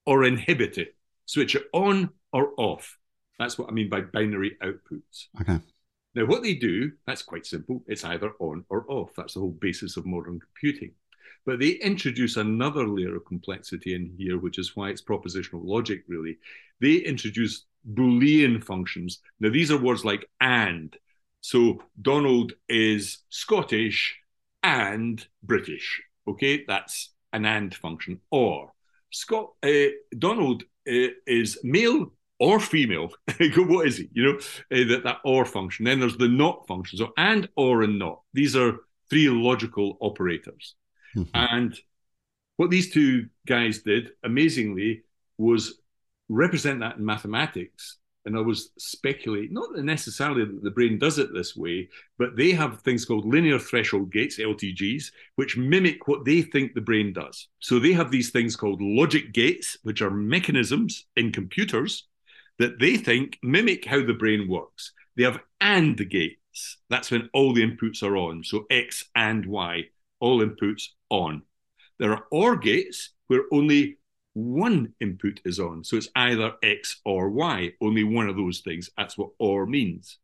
[0.06, 0.94] or inhibit it,
[1.26, 2.98] switch it on or off.
[3.38, 5.26] That's what I mean by binary outputs.
[5.40, 5.58] Okay.
[6.14, 7.82] Now, what they do, that's quite simple.
[7.86, 9.12] It's either on or off.
[9.16, 10.92] That's the whole basis of modern computing.
[11.46, 16.04] But they introduce another layer of complexity in here, which is why it's propositional logic,
[16.06, 16.38] really.
[16.80, 19.20] They introduce Boolean functions.
[19.40, 20.94] Now, these are words like and.
[21.40, 24.16] So, Donald is Scottish
[24.62, 26.02] and British.
[26.28, 28.20] Okay, that's an and function.
[28.30, 28.72] Or,
[29.10, 33.08] Scott, uh, Donald uh, is male or female.
[33.56, 34.08] what is he?
[34.12, 35.84] You know, uh, that, that or function.
[35.84, 36.98] Then there's the not function.
[36.98, 38.22] So and, or, and not.
[38.34, 38.78] These are
[39.08, 40.74] three logical operators.
[41.16, 41.30] Mm-hmm.
[41.34, 41.78] And
[42.56, 45.02] what these two guys did, amazingly,
[45.38, 45.78] was
[46.28, 47.98] represent that in mathematics.
[48.24, 52.50] And I was speculating, not necessarily that the brain does it this way, but they
[52.52, 57.48] have things called linear threshold gates, LTGs, which mimic what they think the brain does.
[57.60, 62.08] So they have these things called logic gates, which are mechanisms in computers
[62.58, 64.92] that they think mimic how the brain works.
[65.16, 66.78] They have AND gates.
[66.90, 68.44] That's when all the inputs are on.
[68.44, 69.84] So X and Y,
[70.20, 71.42] all inputs on.
[71.98, 73.98] There are OR gates where only
[74.34, 75.84] one input is on.
[75.84, 78.90] So it's either X or Y, only one of those things.
[78.96, 80.18] That's what OR means.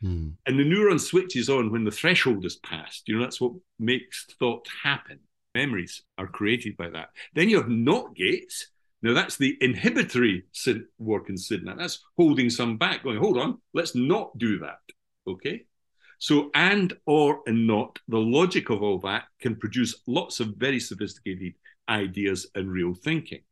[0.00, 0.30] Hmm.
[0.46, 3.08] And the neuron switches on when the threshold is passed.
[3.08, 5.20] You know, that's what makes thought happen.
[5.54, 7.10] Memories are created by that.
[7.34, 8.68] Then you have NOT gates.
[9.04, 10.44] Now that's the inhibitory
[10.98, 11.78] work in synapse.
[11.78, 14.78] That's holding some back, going, hold on, let's not do that.
[15.28, 15.66] Okay.
[16.18, 20.80] So and, or, and not, the logic of all that can produce lots of very
[20.80, 21.52] sophisticated
[21.86, 23.42] ideas and real thinking.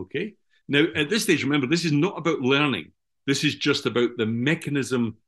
[0.00, 0.34] Okay.
[0.66, 2.90] Now, at this stage, remember, this is not about learning.
[3.24, 5.18] This is just about the mechanism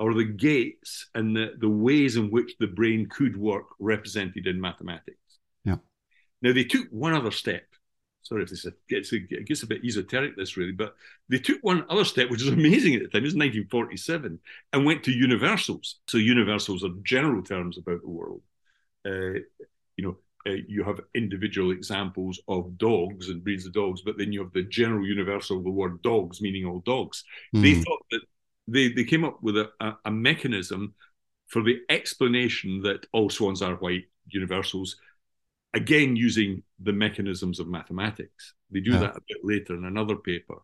[0.00, 4.60] or the gates and the, the ways in which the brain could work represented in
[4.60, 5.38] mathematics.
[5.64, 5.76] Yeah.
[6.40, 7.62] Now, they took one other step.
[8.22, 10.94] Sorry if this gets, it gets a bit esoteric, this really, but
[11.28, 13.22] they took one other step, which is amazing at the time.
[13.22, 14.38] It was 1947,
[14.72, 15.96] and went to universals.
[16.06, 18.42] So, universals are general terms about the world.
[19.04, 19.40] Uh,
[19.96, 24.32] you know, uh, you have individual examples of dogs and breeds of dogs, but then
[24.32, 27.24] you have the general universal of the word dogs, meaning all dogs.
[27.54, 27.62] Mm.
[27.62, 27.82] They hmm.
[27.82, 28.20] thought that
[28.68, 30.94] they, they came up with a, a, a, mechanism
[31.48, 34.96] for the explanation that all swans are white universals,
[35.74, 38.54] again using the mechanisms of mathematics.
[38.70, 39.00] They do yeah.
[39.00, 40.56] that a bit later in another paper.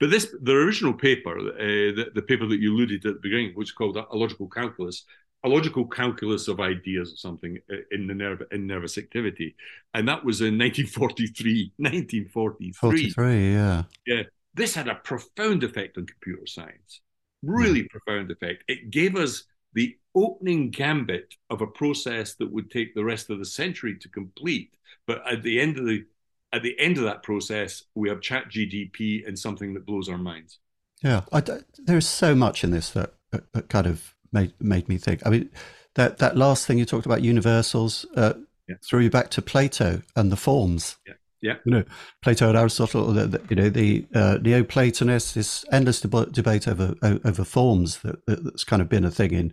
[0.00, 3.20] But this, the original paper, uh, the, the paper that you alluded to at the
[3.20, 5.04] beginning, which is called a logical calculus,
[5.44, 9.54] a logical calculus of ideas or something uh, in the nerve in nervous activity,
[9.92, 11.72] and that was in 1943.
[11.76, 12.72] 1943.
[13.14, 13.82] 43, yeah.
[14.06, 14.22] Yeah.
[14.54, 17.00] This had a profound effect on computer science.
[17.42, 17.90] Really mm.
[17.90, 18.64] profound effect.
[18.68, 23.38] It gave us the opening gambit of a process that would take the rest of
[23.38, 24.76] the century to complete.
[25.06, 26.04] But at the end of the
[26.52, 30.18] at the end of that process, we have Chat GDP and something that blows our
[30.18, 30.60] minds.
[31.02, 31.42] Yeah, I,
[31.78, 35.20] there's so much in this that, that kind of made made me think.
[35.26, 35.50] I mean,
[35.94, 38.34] that that last thing you talked about universals uh,
[38.68, 38.76] yeah.
[38.84, 40.96] threw you back to Plato and the forms.
[41.06, 41.14] Yeah.
[41.44, 41.56] Yeah.
[41.66, 41.84] You know,
[42.22, 46.94] Plato and Aristotle, the, the, you know, the uh, Neoplatonists, this endless deb- debate over
[47.02, 49.52] over forms that, that's kind of been a thing in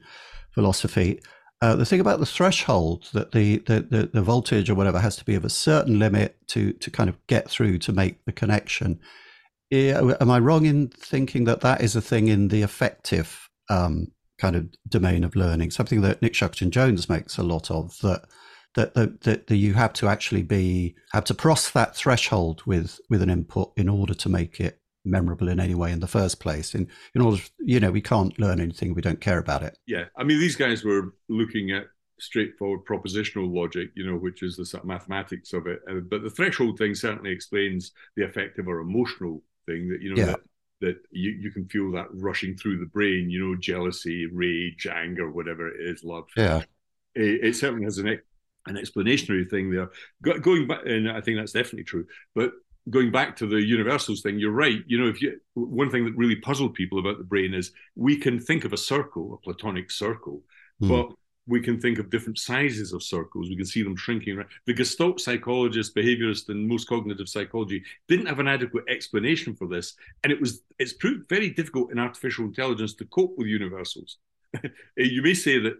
[0.51, 1.19] philosophy.
[1.61, 5.17] Uh, the thing about the threshold that the, the, the, the, voltage or whatever has
[5.17, 8.31] to be of a certain limit to, to kind of get through to make the
[8.31, 8.99] connection.
[9.71, 14.07] Am I wrong in thinking that that is a thing in the affective um,
[14.39, 18.25] kind of domain of learning, something that Nick Shackleton Jones makes a lot of that
[18.75, 22.99] that, that that, that you have to actually be have to cross that threshold with
[23.09, 26.39] with an input in order to make it memorable in any way in the first
[26.39, 26.75] place.
[26.75, 29.77] In in order, you know, we can't learn anything we don't care about it.
[29.87, 31.85] Yeah, I mean, these guys were looking at
[32.19, 35.79] straightforward propositional logic, you know, which is the sort of mathematics of it.
[35.89, 40.21] Uh, but the threshold thing certainly explains the affective or emotional thing that you know
[40.21, 40.31] yeah.
[40.31, 40.41] that
[40.81, 45.31] that you, you can feel that rushing through the brain, you know, jealousy, rage, anger,
[45.31, 46.25] whatever it is, love.
[46.35, 46.63] Yeah.
[47.13, 48.19] It, it certainly has an,
[48.67, 49.89] an explanatory thing there.
[50.21, 52.05] Go, going back, and I think that's definitely true.
[52.35, 52.51] But
[52.89, 54.81] going back to the universals thing, you're right.
[54.87, 58.17] You know, if you one thing that really puzzled people about the brain is we
[58.17, 60.41] can think of a circle, a platonic circle,
[60.81, 60.89] mm.
[60.89, 61.15] but
[61.47, 63.49] we can think of different sizes of circles.
[63.49, 64.43] We can see them shrinking.
[64.67, 69.95] The Gestalt psychologist, behaviorist, and most cognitive psychology didn't have an adequate explanation for this,
[70.23, 74.17] and it was it's proved very difficult in artificial intelligence to cope with universals.
[74.97, 75.75] you may say that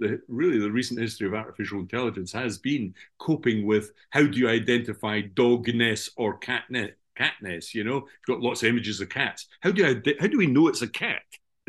[0.00, 4.48] the, really the recent history of artificial intelligence has been coping with how do you
[4.48, 6.92] identify dogness or catness.
[7.18, 9.46] Catness, you know, you've got lots of images of cats.
[9.60, 10.12] How do I?
[10.18, 11.22] How do we know it's a cat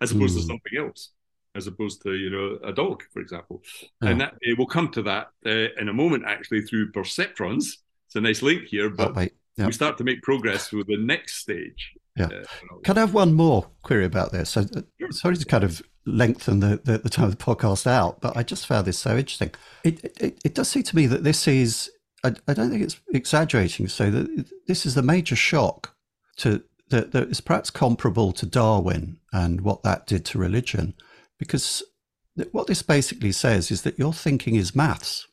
[0.00, 0.40] as opposed mm.
[0.40, 0.48] to hmm.
[0.48, 1.10] something else?
[1.56, 3.62] as opposed to you know a dog, for example.
[4.02, 7.78] And that uh, we'll come to that uh, in a moment, actually, through perceptrons.
[8.06, 11.36] It's a nice link here, but oh, we start to make progress with the next
[11.36, 11.94] stage.
[12.16, 12.26] Yeah.
[12.26, 14.50] Uh, Can I have one more query about this?
[14.50, 15.12] So, uh, sure.
[15.12, 18.42] Sorry to kind of lengthen the, the, the, time of the podcast out, but I
[18.42, 19.50] just found this so interesting.
[19.84, 21.90] It, it, it does seem to me that this is,
[22.24, 25.94] I, I don't think it's exaggerating to say that this is a major shock
[26.38, 30.94] to that, that is perhaps comparable to Darwin and what that did to religion
[31.38, 31.82] because
[32.52, 35.26] what this basically says is that your thinking is maths.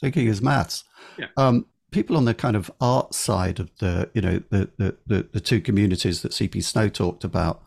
[0.00, 0.84] Thinking is maths.
[1.18, 1.26] Yeah.
[1.36, 5.28] Um, people on the kind of art side of the, you know, the, the, the,
[5.32, 7.62] the two communities that CP Snow talked about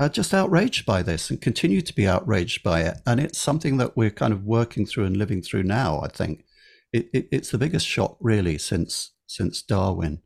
[0.00, 2.98] are just outraged by this and continue to be outraged by it.
[3.06, 6.44] And it's something that we're kind of working through and living through now, I think.
[6.92, 10.22] It, it, it's the biggest shock really since since Darwin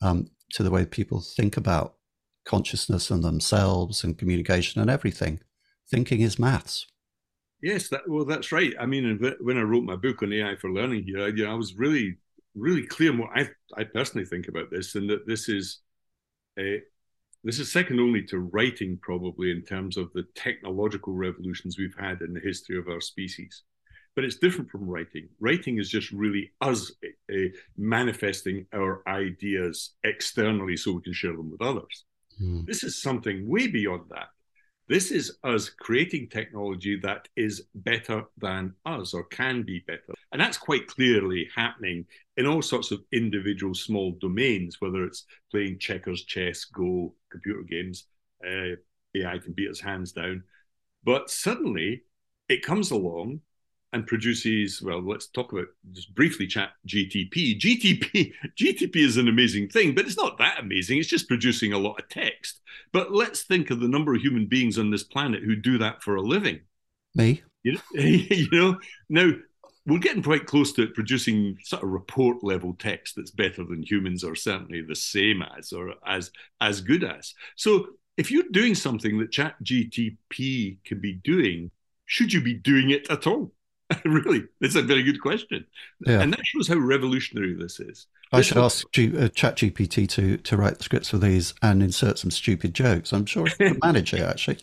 [0.00, 1.96] um, to the way people think about
[2.44, 5.40] consciousness and themselves and communication and everything
[5.90, 6.86] thinking is maths.
[7.62, 8.72] Yes, that, well, that's right.
[8.78, 11.50] I mean, when I wrote my book on AI for learning here, I, you know,
[11.50, 12.16] I was really,
[12.58, 15.80] really clear what I, I personally think about this, and that this is,
[16.58, 16.80] a,
[17.44, 22.20] this is second only to writing, probably in terms of the technological revolutions we've had
[22.20, 23.62] in the history of our species.
[24.18, 25.28] but it's different from writing.
[25.38, 26.90] Writing is just really us
[27.32, 27.36] uh,
[27.76, 32.04] manifesting our ideas externally so we can share them with others.
[32.42, 32.66] Mm.
[32.66, 34.30] This is something way beyond that.
[34.88, 40.14] This is us creating technology that is better than us or can be better.
[40.32, 42.06] And that's quite clearly happening
[42.38, 48.06] in all sorts of individual small domains, whether it's playing checkers, chess, Go, computer games.
[48.42, 48.76] Uh,
[49.16, 50.44] AI can beat us hands down.
[51.04, 52.04] But suddenly
[52.48, 53.40] it comes along
[53.92, 59.66] and produces well let's talk about just briefly chat gtp gtp gtp is an amazing
[59.66, 62.60] thing but it's not that amazing it's just producing a lot of text
[62.92, 66.02] but let's think of the number of human beings on this planet who do that
[66.02, 66.60] for a living
[67.14, 68.78] me you know, you know
[69.08, 69.30] now
[69.88, 74.22] we're getting quite close to producing sort of report level text that's better than humans
[74.22, 76.30] or certainly the same as or as
[76.60, 77.86] as good as so
[78.16, 81.70] if you're doing something that chat gtp can be doing
[82.06, 83.52] should you be doing it at all
[84.04, 85.64] really, it's a very good question,
[86.00, 86.20] yeah.
[86.20, 88.06] and that shows how revolutionary this is.
[88.32, 92.18] I should ask G- uh, ChatGPT to to write the scripts for these and insert
[92.18, 93.12] some stupid jokes.
[93.12, 94.58] I'm sure it can manage it actually.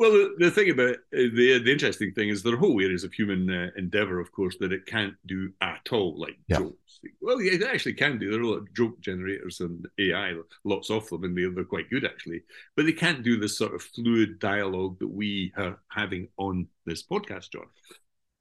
[0.00, 3.04] Well, the, the, thing about uh, the the interesting thing is there are whole areas
[3.04, 6.56] of human uh, endeavor, of course, that it can't do at all, like yeah.
[6.58, 7.00] jokes.
[7.20, 8.30] Well, yeah, it actually can do.
[8.30, 10.34] There are a lot of joke generators and AI,
[10.64, 12.42] lots of them, and they're, they're quite good actually.
[12.76, 17.02] But they can't do this sort of fluid dialogue that we are having on this
[17.02, 17.66] podcast, John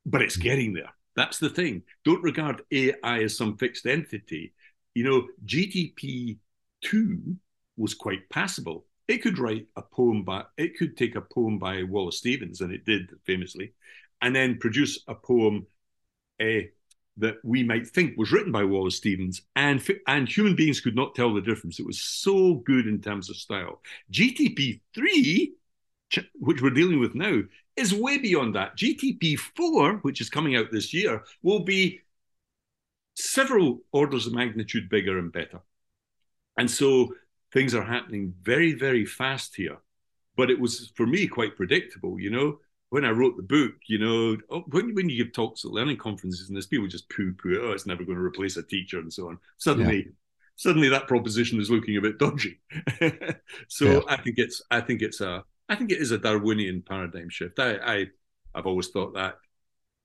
[0.10, 0.94] but it's getting there.
[1.16, 1.84] That's the thing.
[2.06, 4.54] Don't regard AI as some fixed entity.
[4.94, 6.38] You know, GTP
[6.82, 7.36] 2
[7.78, 8.86] was quite passable.
[9.10, 12.72] It could write a poem by, it could take a poem by Wallace Stevens, and
[12.72, 13.74] it did famously,
[14.22, 15.66] and then produce a poem
[16.40, 16.62] uh,
[17.18, 21.16] that we might think was written by Wallace Stevens, and, and human beings could not
[21.16, 21.80] tell the difference.
[21.80, 23.82] It was so good in terms of style.
[24.14, 25.54] GTP 3,
[26.36, 27.42] which we're dealing with now,
[27.76, 28.78] is way beyond that.
[28.78, 32.02] GTP 4, which is coming out this year, will be
[33.16, 35.62] several orders of magnitude bigger and better.
[36.58, 37.16] And so
[37.54, 39.78] things are happening very, very fast here.
[40.36, 42.60] But it was, for me, quite predictable, you know.
[42.92, 45.98] When I wrote the book, you know, oh, when, when you give talks at learning
[45.98, 48.98] conferences and there's people just poo poo, oh, it's never going to replace a teacher
[48.98, 49.38] and so on.
[49.58, 50.12] Suddenly, yeah.
[50.56, 52.60] suddenly that proposition is looking a bit dodgy.
[53.68, 54.00] so yeah.
[54.08, 57.60] I think it's, I think it's a, I think it is a Darwinian paradigm shift.
[57.60, 58.06] I, I
[58.56, 59.36] I've always thought that.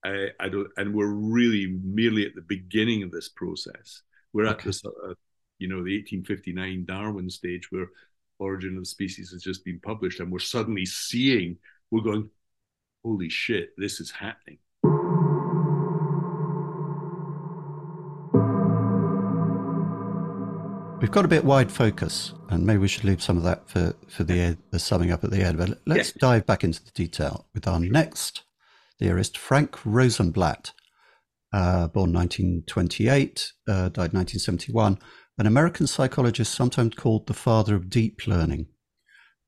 [0.04, 4.02] I, I don't, and we're really merely at the beginning of this process.
[4.32, 4.58] We're okay.
[4.58, 5.16] at the sort of,
[5.58, 7.86] you know, the 1859 Darwin stage where
[8.38, 11.56] Origin of the Species has just been published, and we're suddenly seeing,
[11.90, 12.30] we're going,
[13.04, 14.58] holy shit, this is happening.
[21.00, 23.94] We've got a bit wide focus, and maybe we should leave some of that for,
[24.08, 25.58] for the, the summing up at the end.
[25.58, 26.20] But let's yeah.
[26.20, 28.42] dive back into the detail with our next
[28.98, 30.72] theorist, Frank Rosenblatt,
[31.52, 34.98] uh, born 1928, uh, died 1971,
[35.38, 38.66] an American psychologist sometimes called the father of deep learning.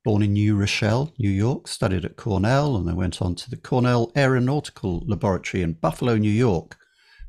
[0.03, 3.57] Born in New Rochelle, New York, studied at Cornell, and then went on to the
[3.57, 6.77] Cornell Aeronautical Laboratory in Buffalo, New York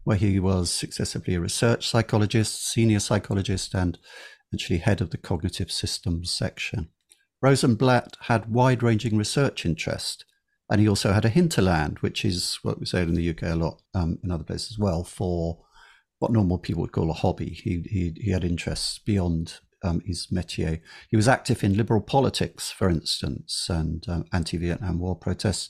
[0.09, 3.99] where he was successively a research psychologist, senior psychologist, and
[4.51, 6.89] eventually head of the cognitive systems section.
[7.43, 10.25] Rosenblatt had wide ranging research interest,
[10.71, 13.55] and he also had a hinterland, which is what we say in the UK a
[13.55, 15.59] lot, um, in other places as well, for
[16.19, 17.51] what normal people would call a hobby.
[17.51, 20.81] He, he, he had interests beyond um, his métier.
[21.09, 25.69] He was active in liberal politics, for instance, and um, anti-Vietnam War protests.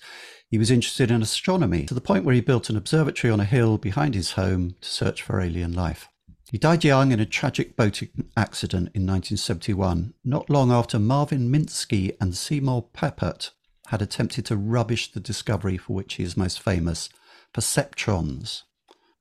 [0.51, 3.45] He was interested in astronomy to the point where he built an observatory on a
[3.45, 6.09] hill behind his home to search for alien life.
[6.51, 12.17] He died young in a tragic boating accident in 1971, not long after Marvin Minsky
[12.21, 13.51] and Seymour Papert
[13.89, 17.11] had attempted to rubbish the discovery for which he is most famous,
[17.53, 18.63] perceptrons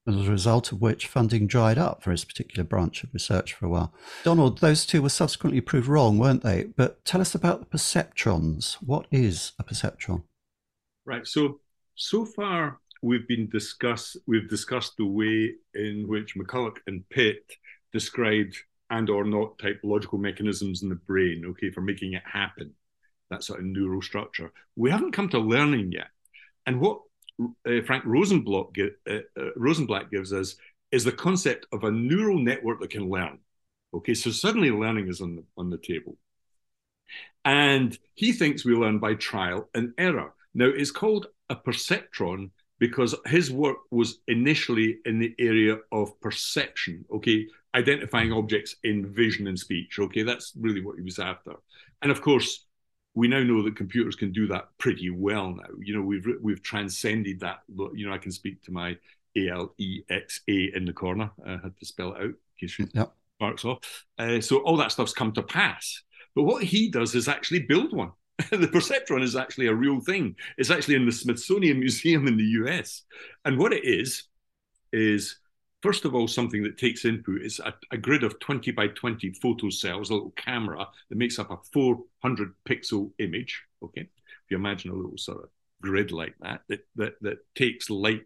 [0.08, 3.66] as a result of which funding dried up for his particular branch of research for
[3.66, 3.94] a while.
[4.24, 6.64] Donald, those two were subsequently proved wrong, weren't they?
[6.64, 8.76] But tell us about the perceptrons.
[8.76, 10.24] What is a perceptron?
[11.06, 11.26] Right.
[11.28, 11.60] So
[11.96, 17.44] so far we've been discuss we've discussed the way in which McCulloch and Pitt
[17.92, 18.56] described
[18.90, 22.74] and or not type logical mechanisms in the brain, okay, for making it happen.
[23.30, 24.52] That sort of neural structure.
[24.76, 26.08] We haven't come to learning yet.
[26.66, 27.02] And what
[27.40, 28.68] uh, Frank Rosenblatt,
[29.10, 30.56] uh, uh, Rosenblatt gives us
[30.92, 33.40] is the concept of a neural network that can learn.
[33.94, 36.18] Okay, so suddenly learning is on the, on the table.
[37.46, 40.34] And he thinks we learn by trial and error.
[40.54, 47.06] Now, it's called a perceptron because his work was initially in the area of perception,
[47.12, 51.54] okay, identifying objects in vision and speech, okay, that's really what he was after.
[52.02, 52.67] And of course,
[53.18, 55.70] we now know that computers can do that pretty well now.
[55.84, 57.62] You know, we've we've transcended that.
[57.68, 58.96] You know, I can speak to my
[59.36, 61.32] A L E X A in the corner.
[61.44, 63.12] I had to spell it out in case you yep.
[63.42, 64.06] marks off.
[64.20, 66.04] Uh, so all that stuff's come to pass.
[66.36, 68.12] But what he does is actually build one.
[68.52, 70.36] the perceptron is actually a real thing.
[70.60, 73.02] It's actually in the Smithsonian Museum in the US.
[73.46, 74.26] And what it is,
[74.94, 75.38] is
[75.88, 79.32] first of all, something that takes input is a, a, grid of 20 by 20
[79.42, 83.64] photo cells, a little camera that makes up a 400 pixel image.
[83.82, 84.02] Okay.
[84.02, 85.50] If you imagine a little sort of
[85.82, 88.26] grid like that, that, that, that takes light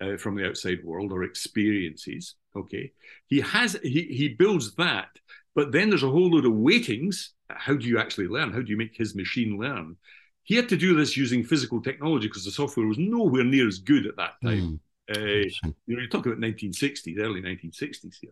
[0.00, 2.34] uh, from the outside world or experiences.
[2.56, 2.90] Okay.
[3.28, 5.10] He has, he, he builds that,
[5.54, 7.30] but then there's a whole load of weightings.
[7.48, 8.52] How do you actually learn?
[8.52, 9.98] How do you make his machine learn?
[10.42, 13.78] He had to do this using physical technology because the software was nowhere near as
[13.78, 14.62] good at that time.
[14.62, 14.78] Mm
[15.10, 18.30] uh, you know, you're talking about 1960s, early 1960s here.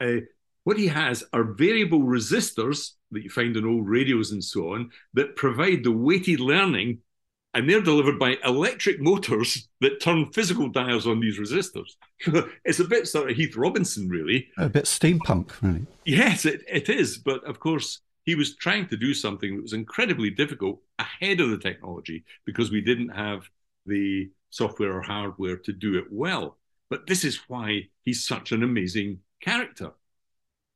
[0.00, 0.20] Uh,
[0.64, 4.90] what he has are variable resistors that you find in old radios and so on
[5.14, 6.98] that provide the weighted learning,
[7.54, 11.96] and they're delivered by electric motors that turn physical dials on these resistors.
[12.64, 14.48] it's a bit sort of Heath Robinson, really.
[14.58, 15.86] A bit steampunk, really.
[16.04, 17.18] Yes, it, it is.
[17.18, 21.50] But of course, he was trying to do something that was incredibly difficult ahead of
[21.50, 23.48] the technology because we didn't have
[23.86, 26.58] the software or hardware to do it well.
[26.88, 29.92] But this is why he's such an amazing character.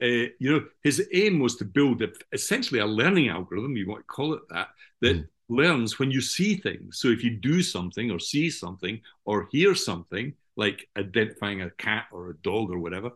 [0.03, 4.07] Uh, you know, his aim was to build a, essentially a learning algorithm, you might
[4.07, 4.68] call it that,
[5.01, 5.29] that mm.
[5.49, 6.99] learns when you see things.
[6.99, 12.07] So if you do something or see something or hear something, like identifying a cat
[12.12, 13.11] or a dog or whatever,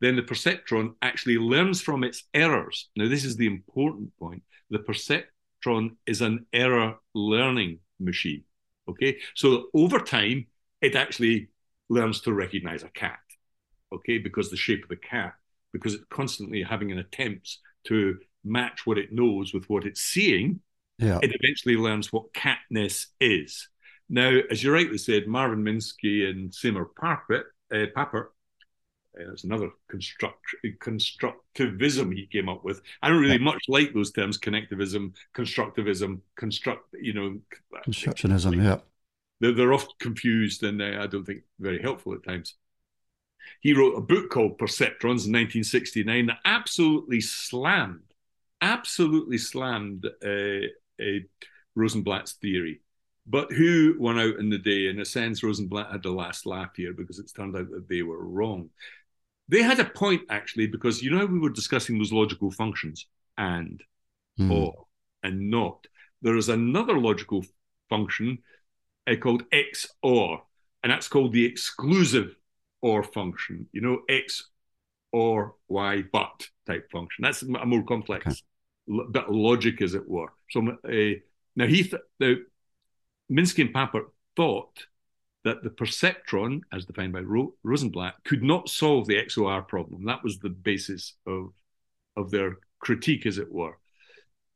[0.00, 2.90] then the perceptron actually learns from its errors.
[2.96, 4.42] Now, this is the important point.
[4.70, 8.44] The perceptron is an error learning machine.
[8.92, 10.46] Okay, so over time,
[10.80, 11.48] it actually
[11.88, 13.18] learns to recognize a cat.
[13.92, 15.34] Okay, because the shape of the cat,
[15.72, 20.60] because it's constantly having an attempt to match what it knows with what it's seeing,
[20.98, 21.18] yeah.
[21.22, 23.68] it eventually learns what catness is.
[24.08, 28.26] Now, as you rightly said, Marvin Minsky and Seymour Papert, uh, Papert
[29.18, 30.44] uh, that's another construct,
[30.80, 32.80] constructivism he came up with.
[33.02, 36.94] I don't really much like those terms: connectivism, constructivism, construct.
[37.00, 37.38] You know,
[37.86, 38.62] constructionism.
[38.62, 38.78] Yeah,
[39.40, 42.54] they're, they're often confused, and uh, I don't think very helpful at times.
[43.60, 48.14] He wrote a book called Perceptrons in 1969 that absolutely slammed,
[48.60, 51.06] absolutely slammed uh,
[51.74, 52.80] Rosenblatt's theory.
[53.26, 54.88] But who won out in the day?
[54.88, 58.02] In a sense, Rosenblatt had the last laugh here because it's turned out that they
[58.02, 58.70] were wrong.
[59.48, 63.82] They had a point actually, because you know we were discussing those logical functions and,
[64.38, 64.50] mm.
[64.50, 64.86] or,
[65.22, 65.86] and not.
[66.22, 67.44] There is another logical
[67.90, 68.38] function
[69.10, 70.40] uh, called XOR,
[70.82, 72.36] and that's called the exclusive
[72.80, 73.68] OR function.
[73.72, 74.48] You know, X
[75.12, 77.22] or Y but type function.
[77.22, 79.10] That's a more complex okay.
[79.12, 80.32] bit of logic, as it were.
[80.50, 81.18] So uh,
[81.56, 82.34] now he th- now
[83.30, 84.86] Minsky and Papert thought
[85.44, 90.04] that the perceptron, as defined by Ro- Rosenblatt, could not solve the XOR problem.
[90.04, 91.52] That was the basis of,
[92.16, 93.76] of their critique, as it were.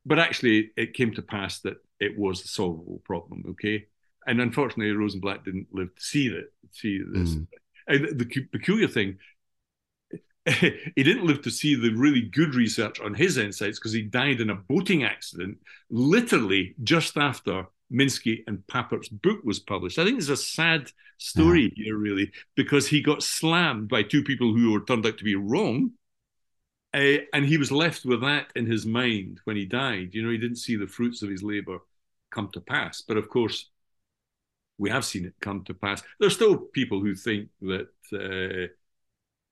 [0.04, 3.86] But actually, it came to pass that it was a solvable problem, okay?
[4.26, 7.30] And unfortunately, Rosenblatt didn't live to see that, see this.
[7.30, 7.46] Mm.
[7.88, 9.18] And the peculiar thing,
[10.46, 14.40] he didn't live to see the really good research on his insights because he died
[14.40, 15.58] in a boating accident
[15.90, 19.98] literally just after Minsky and Papert's book was published.
[19.98, 21.84] I think it's a sad story yeah.
[21.84, 25.36] here, really, because he got slammed by two people who were turned out to be
[25.36, 25.92] wrong.
[26.92, 30.14] Uh, and he was left with that in his mind when he died.
[30.14, 31.78] You know, he didn't see the fruits of his labor
[32.30, 33.02] come to pass.
[33.06, 33.70] But of course,
[34.78, 36.02] we have seen it come to pass.
[36.18, 38.72] There's still people who think that uh,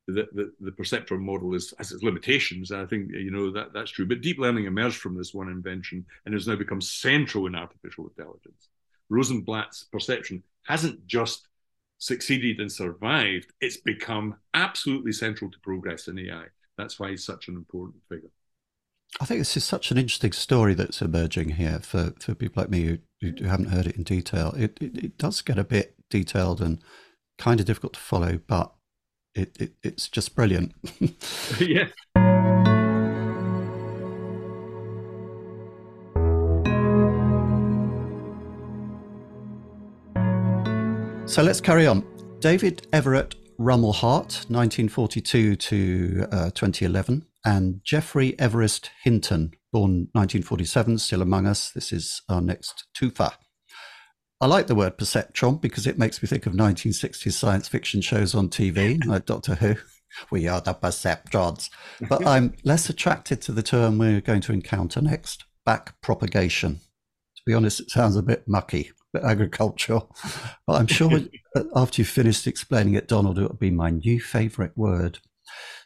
[0.07, 2.73] the, the, the perceptron model is, has its limitations.
[2.73, 4.07] I think, you know, that that's true.
[4.07, 8.09] But deep learning emerged from this one invention and has now become central in artificial
[8.09, 8.69] intelligence.
[9.09, 11.49] Rosenblatt's perceptron hasn't just
[11.99, 16.45] succeeded and survived, it's become absolutely central to progress in AI.
[16.77, 18.31] That's why he's such an important figure.
[19.21, 22.71] I think this is such an interesting story that's emerging here for, for people like
[22.71, 24.53] me who, who haven't heard it in detail.
[24.57, 26.83] It, it, it does get a bit detailed and
[27.39, 28.75] kind of difficult to follow, but
[29.35, 30.72] it, it it's just brilliant.
[31.61, 31.89] yeah.
[41.26, 42.05] So let's carry on.
[42.39, 51.47] David Everett Rumelhart, 1942 to uh, 2011, and Geoffrey Everest Hinton, born 1947, still among
[51.47, 51.70] us.
[51.70, 53.32] This is our next twofer.
[54.41, 58.35] I like the word perceptron because it makes me think of 1960s science fiction shows
[58.35, 59.76] on TV, like Doctor Who.
[60.30, 61.70] We are the perceptrons.
[62.09, 66.76] But I'm less attracted to the term we're going to encounter next back propagation.
[67.37, 70.14] To be honest, it sounds a bit mucky, a bit agricultural,
[70.66, 71.11] but I'm sure
[71.76, 75.18] after you've finished explaining it, Donald, it will be my new favourite word.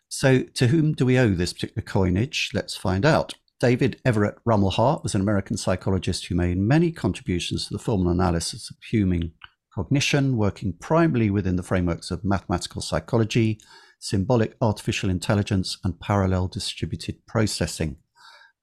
[0.09, 2.51] So, to whom do we owe this particular coinage?
[2.55, 3.35] Let's find out.
[3.61, 8.71] David Everett Rumelhart was an American psychologist who made many contributions to the formal analysis
[8.71, 9.33] of human
[9.75, 13.59] cognition, working primarily within the frameworks of mathematical psychology,
[13.99, 17.97] symbolic artificial intelligence, and parallel distributed processing.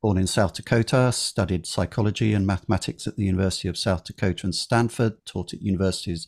[0.02, 4.56] Born in South Dakota, studied psychology and mathematics at the University of South Dakota and
[4.56, 6.26] Stanford, taught at universities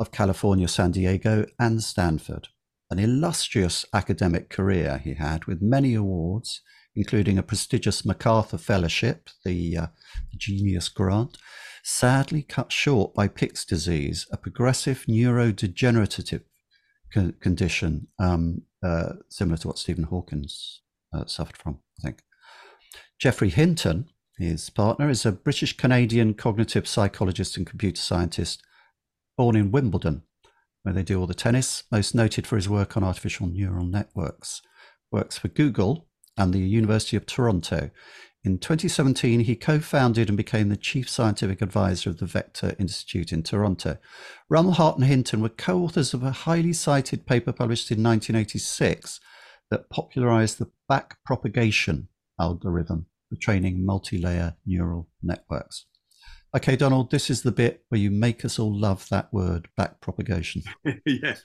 [0.00, 2.48] of California, San Diego, and Stanford.
[2.90, 6.60] An illustrious academic career he had with many awards
[6.96, 9.86] including a prestigious MacArthur Fellowship, the, uh,
[10.36, 11.38] Genius Grant,
[11.84, 16.42] sadly cut short by Pick's disease, a progressive neurodegenerative
[17.12, 20.82] co- condition um, uh, similar to what Stephen Hawkins
[21.12, 22.22] uh, suffered from, I think.
[23.18, 28.62] Geoffrey Hinton, his partner, is a British Canadian cognitive psychologist and computer scientist
[29.36, 30.22] born in Wimbledon,
[30.82, 34.62] where they do all the tennis, most noted for his work on artificial neural networks.
[35.12, 36.08] Works for Google
[36.40, 37.90] and the University of Toronto.
[38.42, 43.32] In 2017, he co founded and became the chief scientific advisor of the Vector Institute
[43.32, 43.98] in Toronto.
[44.50, 49.20] Rumelhart and Hinton were co authors of a highly cited paper published in 1986
[49.70, 52.06] that popularized the backpropagation
[52.40, 55.84] algorithm for training multi layer neural networks.
[56.56, 60.64] Okay, Donald, this is the bit where you make us all love that word, backpropagation.
[61.06, 61.44] yes.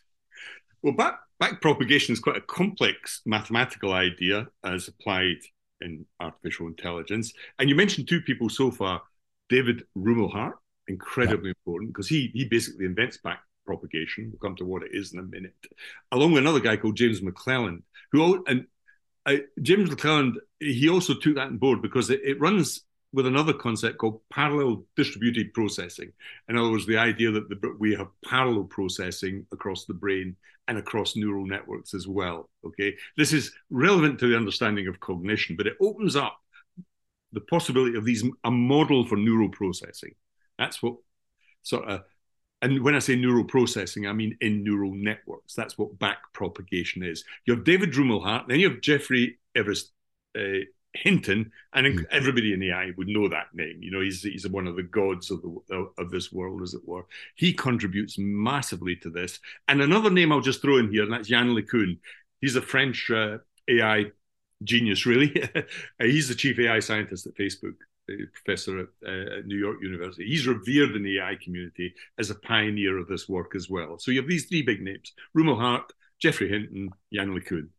[0.82, 5.38] Well, back back propagation is quite a complex mathematical idea as applied
[5.82, 7.34] in artificial intelligence.
[7.60, 9.02] And you mentioned two people so far,
[9.50, 10.54] David Rumelhart,
[10.88, 11.54] incredibly yeah.
[11.60, 14.32] important because he he basically invents back propagation.
[14.32, 15.56] We'll come to what it is in a minute,
[16.12, 17.82] along with another guy called James McClelland,
[18.12, 18.66] who and
[19.26, 22.82] uh, James McClelland he also took that on board because it, it runs
[23.16, 26.12] with another concept called parallel distributed processing.
[26.50, 30.36] In other words, the idea that the, we have parallel processing across the brain
[30.68, 32.50] and across neural networks as well.
[32.66, 36.38] Okay, this is relevant to the understanding of cognition, but it opens up
[37.32, 40.14] the possibility of these a model for neural processing.
[40.60, 40.96] That's what
[41.64, 42.04] sort of,
[42.62, 45.54] and when I say neural processing, I mean in neural networks.
[45.54, 47.24] That's what back propagation is.
[47.46, 49.94] You have David Rumelhart, then you have Geoffrey Everest.
[50.38, 52.06] Uh, Hinton, and mm.
[52.12, 53.82] everybody in the AI would know that name.
[53.82, 56.88] You know, he's he's one of the gods of the of this world, as it
[56.88, 57.06] were.
[57.36, 59.40] He contributes massively to this.
[59.68, 61.98] And another name I'll just throw in here, and that's Yann LeCun.
[62.42, 64.06] He's a French uh, AI
[64.64, 65.34] genius, really.
[66.00, 67.76] he's the chief AI scientist at Facebook,
[68.10, 70.28] a professor at, uh, New York University.
[70.28, 73.98] He's revered in the AI community as a pioneer of this work as well.
[74.00, 75.90] So you have these three big names: Rumelhart,
[76.20, 77.70] Geoffrey Hinton, Yann LeCun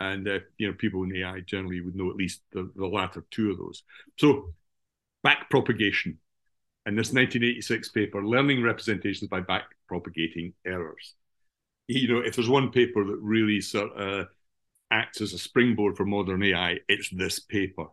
[0.00, 3.24] and uh, you know people in AI generally would know at least the, the latter
[3.30, 3.82] two of those.
[4.18, 4.54] So
[5.22, 6.18] back propagation,
[6.86, 11.14] and this 1986 paper, learning representations by back propagating errors.
[11.88, 14.28] You know, if there's one paper that really sort of
[14.90, 17.86] acts as a springboard for modern AI, it's this paper.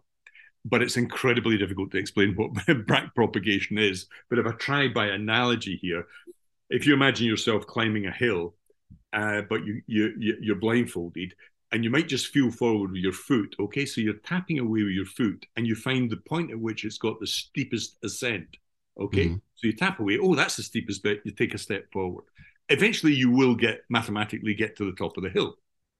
[0.63, 2.53] But it's incredibly difficult to explain what
[2.87, 4.07] back propagation is.
[4.29, 6.07] But if I try by analogy here,
[6.69, 8.55] if you imagine yourself climbing a hill,
[9.13, 11.33] uh, but you, you, you're blindfolded,
[11.75, 13.53] and you might just feel forward with your foot.
[13.59, 16.85] Okay, so you're tapping away with your foot, and you find the point at which
[16.85, 18.47] it's got the steepest ascent.
[18.97, 19.35] Okay, mm-hmm.
[19.55, 20.17] so you tap away.
[20.17, 21.19] Oh, that's the steepest bit.
[21.25, 22.23] You take a step forward.
[22.69, 25.55] Eventually, you will get mathematically get to the top of the hill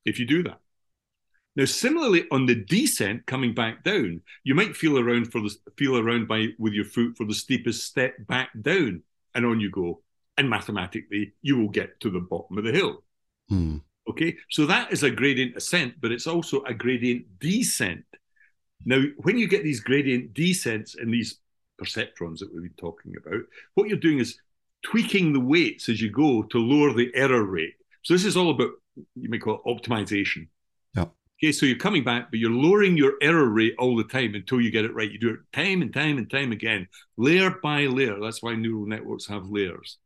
[0.05, 0.61] if you do that.
[1.57, 5.97] Now, similarly, on the descent coming back down, you might feel around for the feel
[5.97, 9.03] around by with your foot for the steepest step back down,
[9.33, 10.03] and on you go.
[10.37, 13.03] And mathematically, you will get to the bottom of the hill.
[13.51, 13.81] Mm.
[14.07, 18.05] Okay, so that is a gradient ascent, but it's also a gradient descent.
[18.85, 21.39] Now, when you get these gradient descents in these
[21.81, 23.41] perceptrons that we've been talking about,
[23.73, 24.39] what you're doing is
[24.83, 27.73] tweaking the weights as you go to lower the error rate.
[28.03, 28.71] So this is all about
[29.15, 30.47] you may call it optimization.
[30.95, 31.05] Yeah.
[31.39, 34.61] Okay, so you're coming back, but you're lowering your error rate all the time until
[34.61, 35.11] you get it right.
[35.11, 36.87] You do it time and time and time again,
[37.17, 38.19] layer by layer.
[38.21, 39.97] That's why neural networks have layers.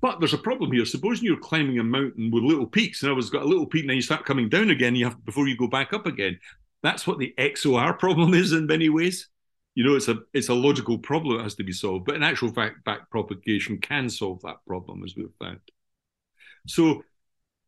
[0.00, 0.84] But there's a problem here.
[0.84, 3.82] Supposing you're climbing a mountain with little peaks, and I was got a little peak,
[3.82, 4.94] and then you start coming down again.
[4.94, 6.38] You have before you go back up again.
[6.82, 9.28] That's what the XOR problem is in many ways.
[9.74, 12.04] You know, it's a it's a logical problem that has to be solved.
[12.04, 15.60] But in actual fact, back propagation can solve that problem, as we've found.
[16.66, 17.02] So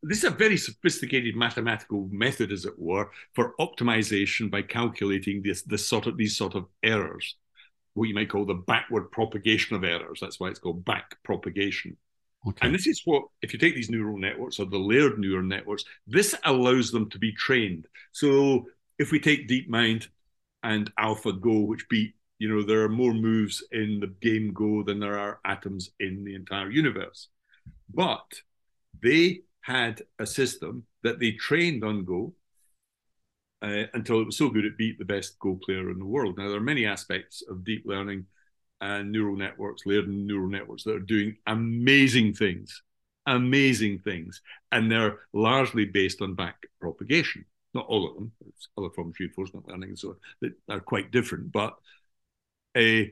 [0.03, 5.63] this is a very sophisticated mathematical method, as it were, for optimization by calculating this,
[5.63, 7.37] this sort of these sort of errors,
[7.95, 10.19] what you might call the backward propagation of errors.
[10.21, 11.97] That's why it's called back propagation.
[12.49, 12.67] Okay.
[12.67, 15.85] And this is what, if you take these neural networks or the layered neural networks,
[16.07, 17.87] this allows them to be trained.
[18.11, 18.67] So
[18.99, 20.09] if we take DeepMind
[20.63, 24.99] and AlphaGo, which beat you know, there are more moves in the game Go than
[24.99, 27.29] there are atoms in the entire universe.
[27.95, 28.27] But
[29.01, 32.35] they had a system that they trained on Go
[33.63, 36.37] uh, until it was so good it beat the best Go player in the world.
[36.37, 38.27] Now, there are many aspects of deep learning
[38.83, 42.83] and neural networks, layered neural networks, that are doing amazing things,
[43.27, 44.43] amazing things.
[44.73, 47.45] And they're largely based on back propagation.
[47.75, 50.81] Not all of them, There's other forms of reinforcement learning and so on that are
[50.81, 51.53] quite different.
[51.53, 51.75] But
[52.77, 53.05] uh,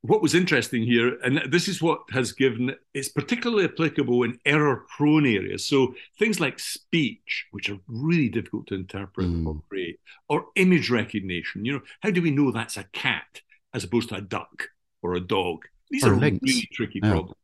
[0.00, 4.86] what was interesting here, and this is what has given it's particularly applicable in error
[4.96, 5.66] prone areas.
[5.66, 9.46] So things like speech, which are really difficult to interpret mm.
[9.46, 11.66] or create, or image recognition.
[11.66, 13.42] You know, how do we know that's a cat
[13.74, 14.68] as opposed to a duck
[15.02, 15.64] or a dog?
[15.90, 16.40] These or are links.
[16.42, 17.10] really tricky yeah.
[17.10, 17.36] problems.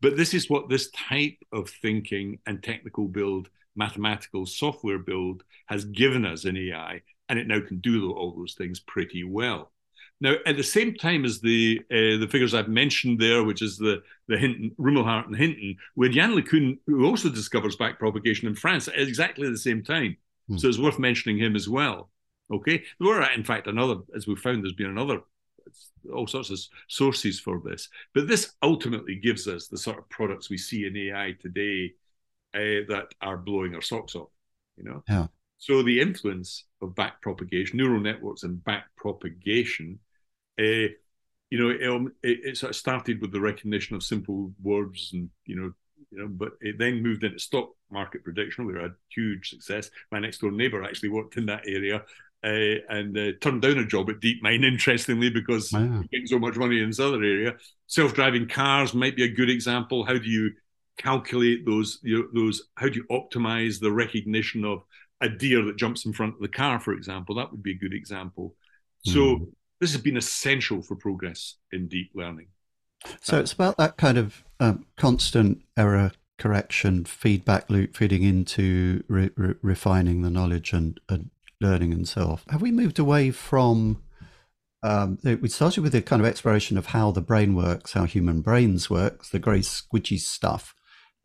[0.00, 5.84] But this is what this type of thinking and technical build, mathematical software build has
[5.86, 9.72] given us in AI, and it now can do all those things pretty well.
[10.20, 13.76] Now, at the same time as the uh, the figures I've mentioned there, which is
[13.76, 18.54] the the Hinton, Rumelhart and Hinton, where Yann LeCun, who also discovers back propagation in
[18.54, 20.16] France at exactly the same time.
[20.50, 20.60] Mm.
[20.60, 22.10] So it's worth mentioning him as well.
[22.52, 25.20] Okay, there were in fact another, as we found, there's been another
[26.12, 26.58] all sorts of
[26.88, 30.96] sources for this, but this ultimately gives us the sort of products we see in
[30.96, 31.92] AI today
[32.54, 34.30] uh, that are blowing our socks off.
[34.76, 35.02] You know.
[35.08, 35.26] Yeah.
[35.58, 39.98] So the influence of back propagation, neural networks and back propagation,
[40.58, 40.92] uh,
[41.50, 45.10] you know, it, um, it, it, sort of started with the recognition of simple words
[45.12, 45.72] and, you know,
[46.10, 48.66] you know, but it then moved into stock market prediction.
[48.66, 49.90] We had huge success.
[50.12, 52.02] My next door neighbor actually worked in that area
[52.44, 56.02] uh, and uh, turned down a job at DeepMind, interestingly, because wow.
[56.10, 57.54] getting so much money in this other area.
[57.86, 60.04] Self-driving cars might be a good example.
[60.04, 60.52] How do you
[60.98, 61.98] calculate those?
[62.02, 64.82] You know, those how do you optimize the recognition of
[65.20, 67.34] a deer that jumps in front of the car, for example.
[67.34, 68.54] That would be a good example.
[69.06, 69.52] So mm.
[69.80, 72.48] this has been essential for progress in deep learning.
[73.20, 79.30] So it's about that kind of um, constant error correction feedback loop feeding into re-
[79.36, 81.30] re- refining the knowledge and, and,
[81.64, 82.38] learning and so on.
[82.50, 84.02] Have we moved away from?
[84.82, 88.42] Um, we started with a kind of exploration of how the brain works, how human
[88.42, 90.74] brains works, the grey squidgy stuff,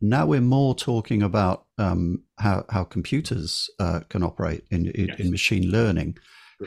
[0.00, 5.20] now we're more talking about um, how, how computers uh, can operate in, in, yes.
[5.20, 6.16] in, machine learning.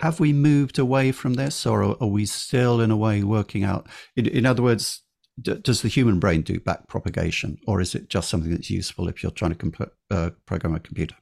[0.01, 3.63] Have we moved away from this, or are, are we still, in a way, working
[3.63, 3.87] out?
[4.15, 5.01] In, in other words,
[5.41, 9.07] d- does the human brain do back propagation, or is it just something that's useful
[9.07, 11.15] if you're trying to comp- uh, program a computer?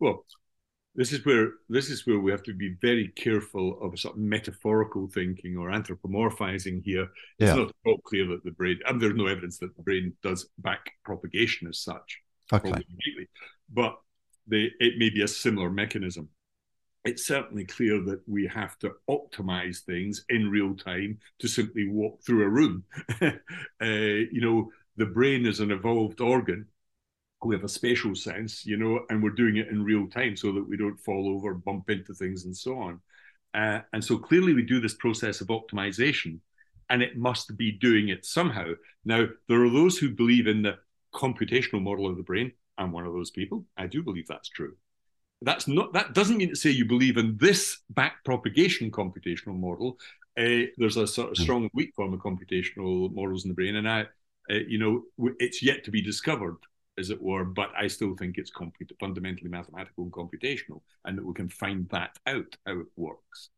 [0.00, 0.24] Well,
[0.94, 4.20] this is where this is where we have to be very careful of sort of
[4.20, 7.08] metaphorical thinking or anthropomorphizing here.
[7.38, 7.54] It's yeah.
[7.54, 10.48] not at all clear that the brain, and there's no evidence that the brain does
[10.58, 12.20] back propagation as such.
[12.52, 12.72] Okay.
[13.72, 13.96] But
[14.46, 16.28] they, it may be a similar mechanism.
[17.04, 22.22] It's certainly clear that we have to optimize things in real time to simply walk
[22.24, 22.84] through a room.
[23.22, 23.30] uh,
[23.80, 26.66] you know, the brain is an evolved organ
[27.44, 30.52] we have a spatial sense, you know, and we're doing it in real time so
[30.52, 33.00] that we don't fall over, bump into things, and so on.
[33.54, 36.38] Uh, and so clearly, we do this process of optimization,
[36.88, 38.72] and it must be doing it somehow.
[39.04, 40.78] Now, there are those who believe in the
[41.14, 42.52] computational model of the brain.
[42.78, 43.64] I'm one of those people.
[43.76, 44.74] I do believe that's true.
[45.42, 45.92] That's not.
[45.92, 49.98] That doesn't mean to say you believe in this back propagation computational model.
[50.38, 51.42] Uh, there's a sort of hmm.
[51.42, 54.02] strong and weak form of computational models in the brain, and I,
[54.50, 56.56] uh, you know, it's yet to be discovered
[56.98, 58.52] as it were, but I still think it's
[59.00, 63.50] fundamentally mathematical and computational, and that we can find that out how it works.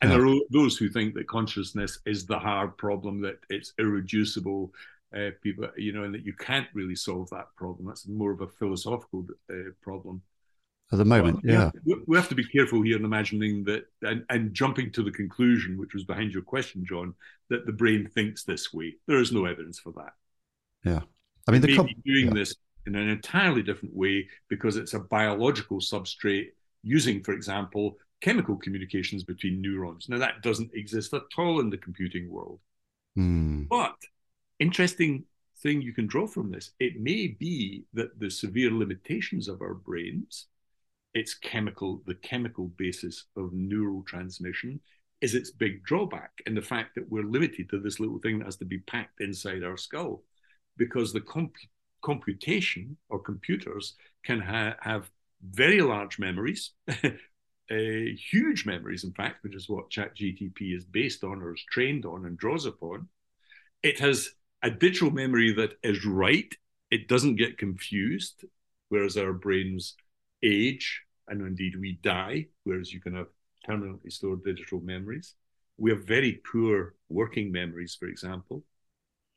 [0.00, 0.16] And yeah.
[0.16, 4.72] there are those who think that consciousness is the hard problem, that it's irreducible,
[5.16, 7.86] uh, people, you know, and that you can't really solve that problem.
[7.86, 10.22] That's more of a philosophical uh, problem.
[10.90, 11.70] At the moment, but, yeah.
[11.84, 15.10] We, we have to be careful here in imagining that and, and jumping to the
[15.12, 17.14] conclusion, which was behind your question, John,
[17.48, 18.96] that the brain thinks this way.
[19.06, 20.12] There is no evidence for that.
[20.84, 21.00] Yeah.
[21.46, 22.34] I mean, the com- doing yeah.
[22.34, 22.54] this
[22.86, 26.48] in an entirely different way because it's a biological substrate
[26.82, 30.08] using, for example, chemical communications between neurons.
[30.08, 32.60] Now, that doesn't exist at all in the computing world.
[33.16, 33.68] Mm.
[33.68, 33.96] But
[34.58, 35.24] interesting
[35.62, 39.74] thing you can draw from this it may be that the severe limitations of our
[39.74, 40.46] brains
[41.14, 44.80] its chemical the chemical basis of neural transmission
[45.20, 48.44] is its big drawback and the fact that we're limited to this little thing that
[48.44, 50.22] has to be packed inside our skull
[50.76, 51.54] because the comp-
[52.02, 53.94] computation or computers
[54.24, 55.10] can ha- have
[55.42, 57.08] very large memories, uh,
[57.70, 62.26] huge memories, in fact, which is what ChatGTP is based on or is trained on
[62.26, 63.08] and draws upon.
[63.82, 64.30] It has
[64.62, 66.52] a digital memory that is right,
[66.90, 68.44] it doesn't get confused,
[68.88, 69.96] whereas our brains
[70.42, 73.28] age and indeed we die, whereas you can have
[73.64, 75.34] permanently stored digital memories.
[75.78, 78.64] we have very poor working memories, for example,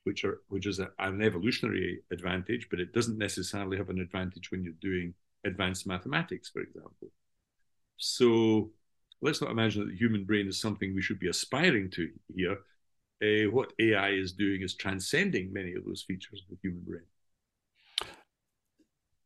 [0.05, 4.51] which are which is a, an evolutionary advantage, but it doesn't necessarily have an advantage
[4.51, 5.13] when you're doing
[5.45, 7.11] advanced mathematics, for example.
[7.97, 8.71] So
[9.21, 12.57] let's not imagine that the human brain is something we should be aspiring to here.
[13.23, 17.01] Uh, what AI is doing is transcending many of those features of the human brain.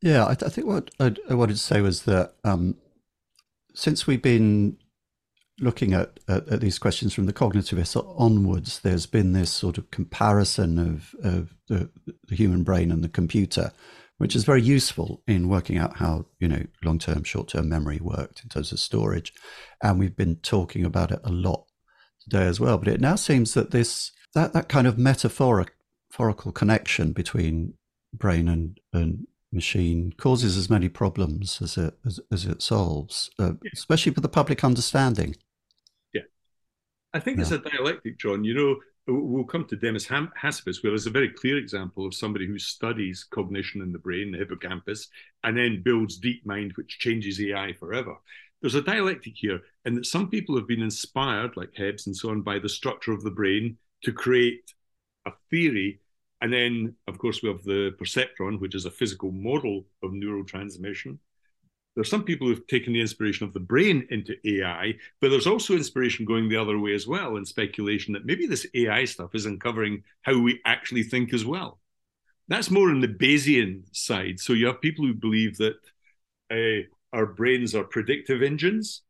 [0.00, 2.76] Yeah, I, I think what I, I, wanted to say was that um,
[3.74, 4.78] since we've been
[5.60, 9.90] looking at, at, at, these questions from the cognitivists onwards, there's been this sort of
[9.90, 11.90] comparison of, of the,
[12.28, 13.72] the, human brain and the computer,
[14.18, 18.48] which is very useful in working out how you know long-term, short-term memory worked in
[18.48, 19.32] terms of storage,
[19.82, 21.66] and we've been talking about it a lot
[22.22, 22.78] today as well.
[22.78, 27.74] But it now seems that this that that kind of metaphorical connection between
[28.12, 33.52] brain and, and machine causes as many problems as it as, as it solves, uh,
[33.72, 35.36] especially for the public understanding.
[37.12, 37.42] I think yeah.
[37.42, 38.44] it's a dialectic, John.
[38.44, 42.46] You know, we'll come to Demis Hassabis, where there's a very clear example of somebody
[42.46, 45.08] who studies cognition in the brain, the hippocampus,
[45.42, 48.14] and then builds DeepMind, which changes AI forever.
[48.60, 52.30] There's a dialectic here, and that some people have been inspired, like Hebbs and so
[52.30, 54.74] on, by the structure of the brain to create
[55.26, 56.00] a theory
[56.40, 61.04] and then, of course, we have the perceptron, which is a physical model of neurotransmission.
[61.04, 61.18] There
[61.98, 65.74] are some people who've taken the inspiration of the brain into AI, but there's also
[65.74, 69.46] inspiration going the other way as well, and speculation that maybe this AI stuff is
[69.46, 71.80] uncovering how we actually think as well.
[72.48, 74.40] That's more in the Bayesian side.
[74.40, 75.76] So you have people who believe that
[76.50, 79.02] uh, our brains are predictive engines,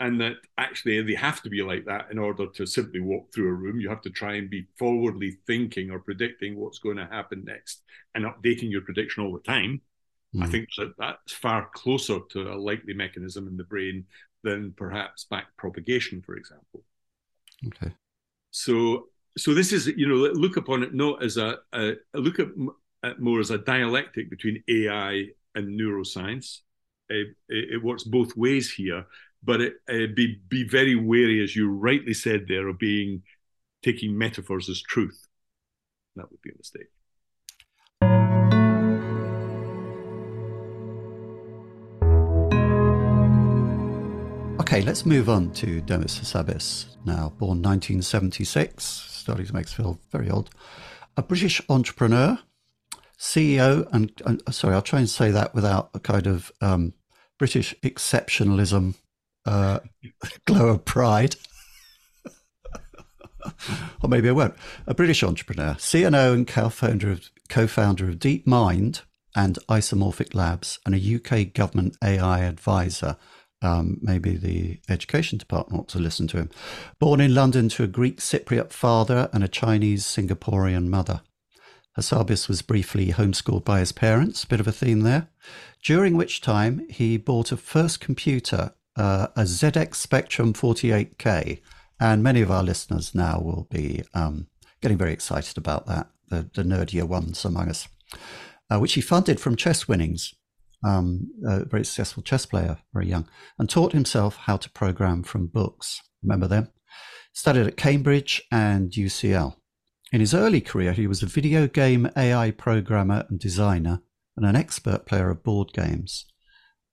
[0.00, 3.50] and that actually they have to be like that in order to simply walk through
[3.50, 3.78] a room.
[3.78, 7.82] You have to try and be forwardly thinking or predicting what's going to happen next
[8.14, 9.82] and updating your prediction all the time.
[10.34, 10.44] Mm.
[10.44, 14.04] I think that that's far closer to a likely mechanism in the brain
[14.42, 16.82] than perhaps back propagation, for example.
[17.66, 17.92] Okay.
[18.52, 22.48] So, so this is you know look upon it not as a, a look at,
[23.02, 26.60] at, more as a dialectic between AI and neuroscience.
[27.08, 29.06] It, it, it works both ways here
[29.42, 33.22] but it, it be be very wary, as you rightly said there, of being
[33.82, 35.26] taking metaphors as truth.
[36.16, 36.88] That would be a mistake.
[44.70, 49.98] Okay, let's move on to Demis Hassabis, now born 1976, starting to make us feel
[50.12, 50.48] very old.
[51.16, 52.38] A British entrepreneur,
[53.18, 56.94] CEO, and, and sorry, I'll try and say that without a kind of um,
[57.36, 58.94] British exceptionalism
[59.44, 59.80] uh,
[60.46, 61.34] glow of pride.
[64.04, 64.54] or maybe I won't.
[64.86, 69.02] A British entrepreneur, CNO and co-founder of, co-founder of DeepMind
[69.34, 73.16] and Isomorphic Labs, and a UK government AI advisor.
[73.62, 76.50] Um, maybe the education department ought to listen to him.
[76.98, 81.20] Born in London to a Greek Cypriot father and a Chinese Singaporean mother.
[81.96, 85.28] Hassabis was briefly homeschooled by his parents, bit of a theme there,
[85.82, 91.60] during which time he bought a first computer uh, a ZX Spectrum 48K.
[91.98, 94.46] And many of our listeners now will be um,
[94.80, 97.88] getting very excited about that, the, the nerdier ones among us,
[98.70, 100.34] uh, which he funded from chess winnings.
[100.82, 103.28] Um, a very successful chess player, very young,
[103.58, 106.00] and taught himself how to program from books.
[106.22, 106.68] Remember them?
[107.32, 109.56] Studied at Cambridge and UCL.
[110.12, 114.02] In his early career, he was a video game AI programmer and designer
[114.36, 116.26] and an expert player of board games.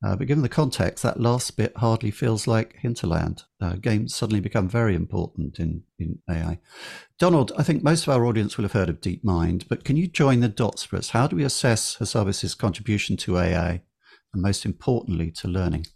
[0.05, 3.43] Uh, but given the context, that last bit hardly feels like hinterland.
[3.59, 6.59] Uh, games suddenly become very important in, in AI.
[7.17, 10.07] Donald, I think most of our audience will have heard of DeepMind, but can you
[10.07, 11.09] join the dots for us?
[11.09, 13.81] How do we assess Hassabis's contribution to AI
[14.33, 15.87] and most importantly to learning?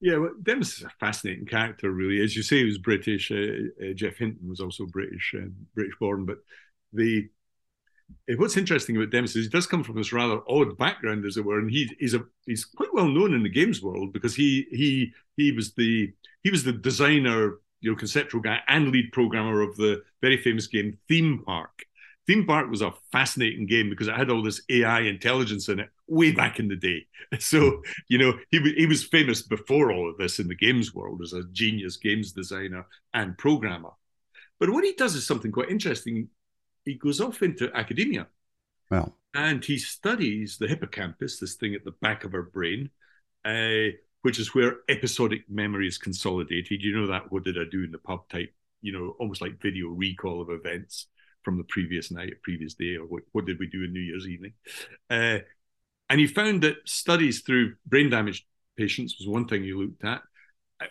[0.00, 2.22] Yeah, well, Demis is a fascinating character, really.
[2.22, 3.30] As you say, he was British.
[3.30, 6.38] Uh, uh Geoff Hinton was also British, uh, British born, but
[6.92, 7.28] the
[8.36, 11.44] what's interesting about Demis is he does come from this rather odd background, as it
[11.44, 14.66] were, and he, he's a he's quite well known in the games world because he
[14.70, 19.60] he he was the he was the designer, you know, conceptual guy and lead programmer
[19.60, 21.84] of the very famous game Theme Park.
[22.26, 25.90] Theme Park was a fascinating game because it had all this AI intelligence in it
[26.08, 27.06] way back in the day.
[27.40, 31.22] So, you know, he, he was famous before all of this in the games world
[31.22, 33.90] as a genius games designer and programmer.
[34.60, 36.28] But what he does is something quite interesting
[36.86, 38.28] he goes off into academia.
[38.90, 42.88] Well, and he studies the hippocampus, this thing at the back of our brain,
[43.44, 46.82] uh, which is where episodic memory is consolidated.
[46.82, 49.60] You know that what did I do in the pub type, you know, almost like
[49.60, 51.08] video recall of events
[51.42, 54.00] from the previous night, or previous day, or what, what did we do in New
[54.00, 54.54] Year's evening?
[55.10, 55.40] Uh,
[56.08, 58.44] and he found that studies through brain damaged
[58.76, 60.22] patients was one thing he looked at.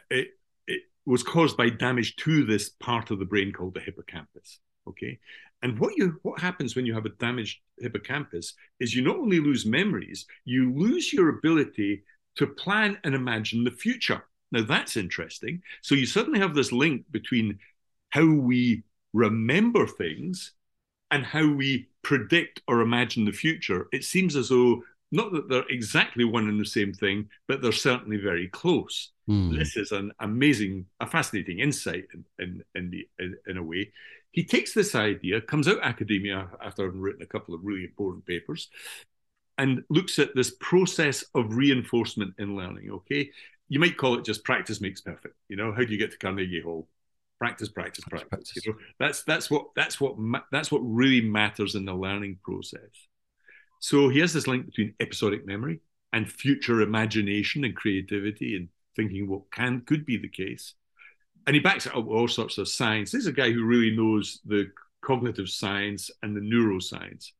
[0.09, 0.29] It,
[0.67, 4.59] it, was caused by damage to this part of the brain called the hippocampus.
[4.87, 5.19] Okay,
[5.61, 9.39] and what you what happens when you have a damaged hippocampus is you not only
[9.39, 12.03] lose memories, you lose your ability
[12.35, 14.23] to plan and imagine the future.
[14.51, 15.61] Now that's interesting.
[15.81, 17.59] So you suddenly have this link between
[18.09, 18.83] how we
[19.13, 20.53] remember things
[21.11, 23.87] and how we predict or imagine the future.
[23.91, 27.71] It seems as though not that they're exactly one and the same thing, but they're
[27.71, 29.11] certainly very close.
[29.29, 29.57] Mm.
[29.57, 33.91] This is an amazing, a fascinating insight in in in, the, in, in a way.
[34.35, 38.25] He takes this idea, comes out academia after having written a couple of really important
[38.25, 38.69] papers,
[39.57, 42.91] and looks at this process of reinforcement in learning.
[42.91, 43.31] Okay,
[43.69, 45.35] you might call it just practice makes perfect.
[45.47, 46.89] You know, how do you get to Carnegie Hall?
[47.39, 48.27] Practice, practice, practice.
[48.27, 48.65] practice.
[48.65, 50.17] You know, that's that's what that's what
[50.51, 53.07] that's what really matters in the learning process.
[53.79, 55.79] So he has this link between episodic memory
[56.11, 58.67] and future imagination and creativity and
[58.97, 60.73] thinking what can could be the case.
[61.47, 63.11] And he backs it up with all sorts of science.
[63.11, 64.71] This is a guy who really knows the
[65.01, 67.31] cognitive science and the neuroscience.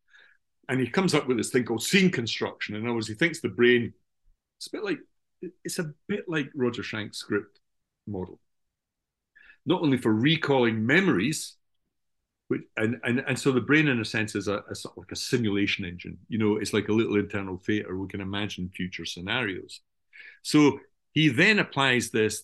[0.70, 2.76] And he comes up with this thing called scene construction.
[2.76, 3.93] In other words, he thinks the brain,
[4.58, 4.99] it's a bit like
[5.64, 7.60] it's a bit like Roger Schank's script
[8.08, 8.39] model.
[9.66, 11.58] Not only for recalling memories,
[12.78, 15.12] and, and and so the brain in a sense is a, a, sort of like
[15.12, 19.06] a simulation engine you know it's like a little internal theater we can imagine future
[19.06, 19.82] scenarios
[20.43, 20.80] so
[21.12, 22.43] he then applies this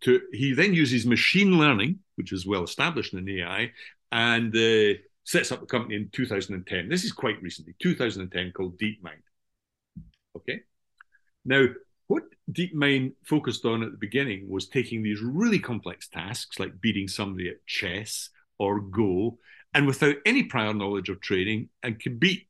[0.00, 3.70] to he then uses machine learning which is well established in ai
[4.12, 9.22] and uh, sets up a company in 2010 this is quite recently 2010 called deepmind
[10.36, 10.60] okay
[11.44, 11.66] now
[12.08, 17.06] what DeepMind focused on at the beginning was taking these really complex tasks like beating
[17.06, 19.38] somebody at chess or go,
[19.74, 22.48] and without any prior knowledge of training, and can beat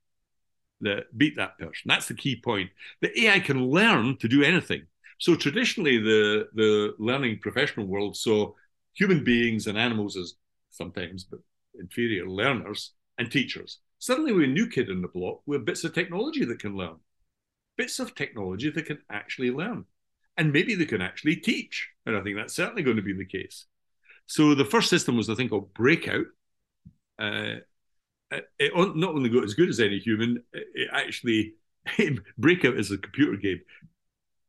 [0.81, 1.83] the beat that person.
[1.87, 2.71] That's the key point.
[3.03, 4.87] The AI can learn to do anything.
[5.19, 8.53] So traditionally, the the learning professional world saw
[8.95, 10.35] human beings and animals as
[10.71, 11.41] sometimes but
[11.79, 13.79] inferior learners and teachers.
[13.99, 16.97] Suddenly, we're a new kid in the block with bits of technology that can learn,
[17.77, 19.85] bits of technology that can actually learn,
[20.37, 21.89] and maybe they can actually teach.
[22.07, 23.67] And I think that's certainly going to be the case.
[24.27, 26.27] So the first system was a thing called Breakout.
[27.19, 27.57] Uh,
[28.31, 31.55] it not only got as good as any human, it actually
[32.39, 33.61] Breakout is a computer game,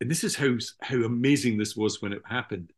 [0.02, 2.72] and this is how how amazing this was when it happened.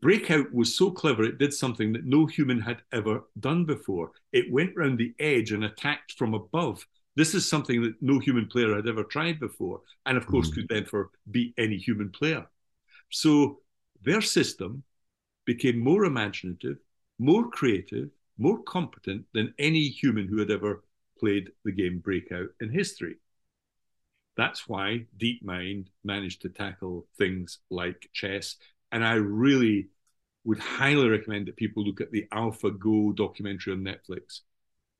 [0.00, 4.12] Breakout was so clever; it did something that no human had ever done before.
[4.32, 6.86] It went round the edge and attacked from above.
[7.16, 10.60] This is something that no human player had ever tried before, and of course, mm-hmm.
[10.60, 12.46] could then for beat any human player.
[13.10, 13.60] So
[14.02, 14.84] their system
[15.44, 16.78] became more imaginative,
[17.18, 20.84] more creative, more competent than any human who had ever
[21.18, 23.16] played the game Breakout in history.
[24.38, 28.54] That's why DeepMind managed to tackle things like chess.
[28.92, 29.88] And I really
[30.44, 34.42] would highly recommend that people look at the AlphaGo documentary on Netflix.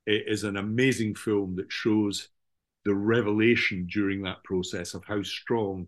[0.05, 2.27] It is an amazing film that shows
[2.83, 5.87] the revelation during that process of how strong.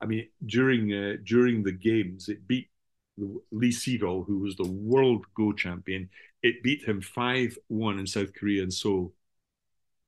[0.00, 2.68] I mean, during uh, during the games, it beat
[3.16, 6.10] Lee Sedol, who was the world Go champion.
[6.44, 9.12] It beat him 5 1 in South Korea and Seoul.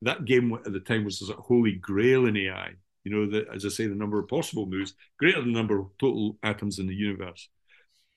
[0.06, 2.74] That game at the time was a holy grail in AI.
[3.02, 5.80] You know, the, as I say, the number of possible moves greater than the number
[5.80, 7.48] of total atoms in the universe.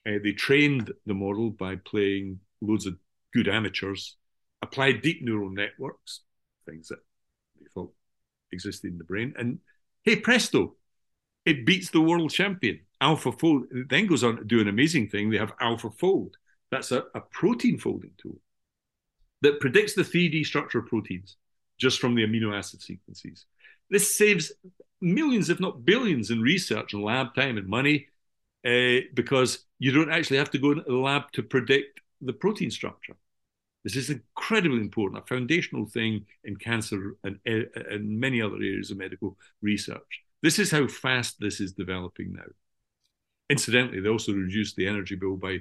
[0.06, 2.96] Uh, they trained the model by playing loads of
[3.34, 4.16] good amateurs,
[4.62, 6.20] applied deep neural networks,
[6.64, 7.00] things that
[7.58, 7.92] they thought
[8.52, 9.58] existed in the brain, and
[10.04, 10.76] hey presto,
[11.44, 12.78] it beats the world champion.
[13.02, 15.30] AlphaFold it then goes on to do an amazing thing.
[15.30, 16.34] They have AlphaFold.
[16.70, 18.38] That's a, a protein folding tool
[19.42, 21.36] that predicts the 3D structure of proteins
[21.80, 23.46] just from the amino acid sequences.
[23.88, 24.52] This saves
[25.00, 28.06] millions, if not billions, in research and lab time and money
[28.64, 32.70] uh, because you don't actually have to go into the lab to predict the protein
[32.70, 33.16] structure.
[33.82, 38.90] This is incredibly important, a foundational thing in cancer and, uh, and many other areas
[38.90, 40.22] of medical research.
[40.42, 42.52] This is how fast this is developing now.
[43.48, 45.60] Incidentally, they also reduced the energy bill by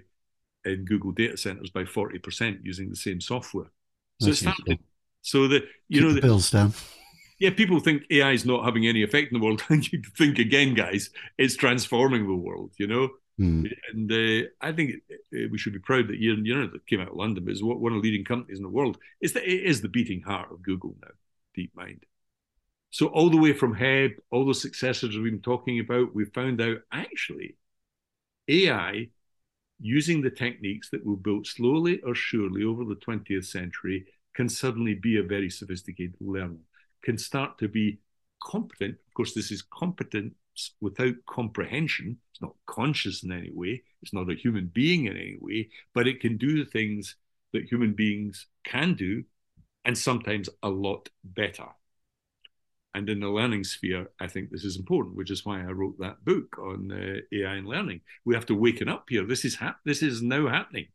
[0.66, 3.72] in Google data centers by 40% using the same software.
[4.20, 4.80] So That's it's starting.
[5.22, 6.74] So that you Keep know the bills down.
[7.40, 9.64] Yeah, people think AI is not having any effect in the world.
[9.70, 12.72] And you think again, guys, it's transforming the world.
[12.78, 13.10] You know,
[13.40, 13.72] mm.
[13.94, 14.96] and uh, I think
[15.32, 17.94] we should be proud that you, know that came out of London, but is one
[17.94, 18.98] of the leading companies in the world.
[19.22, 21.12] Is that it is the beating heart of Google now,
[21.58, 22.02] DeepMind.
[22.92, 26.60] So all the way from Hebb, all the successors we've been talking about, we found
[26.60, 27.56] out actually
[28.48, 29.10] AI
[29.80, 34.94] using the techniques that were built slowly or surely over the 20th century can suddenly
[34.94, 36.60] be a very sophisticated learner,
[37.04, 38.00] can start to be
[38.42, 38.96] competent.
[39.08, 40.34] Of course, this is competence
[40.82, 42.18] without comprehension.
[42.32, 43.84] It's not conscious in any way.
[44.02, 47.16] It's not a human being in any way, but it can do the things
[47.54, 49.24] that human beings can do,
[49.86, 51.66] and sometimes a lot better.
[52.94, 56.00] And in the learning sphere, I think this is important, which is why I wrote
[56.00, 58.02] that book on uh, AI and learning.
[58.26, 59.26] We have to waken up here.
[59.26, 60.88] This is hap- this is now happening.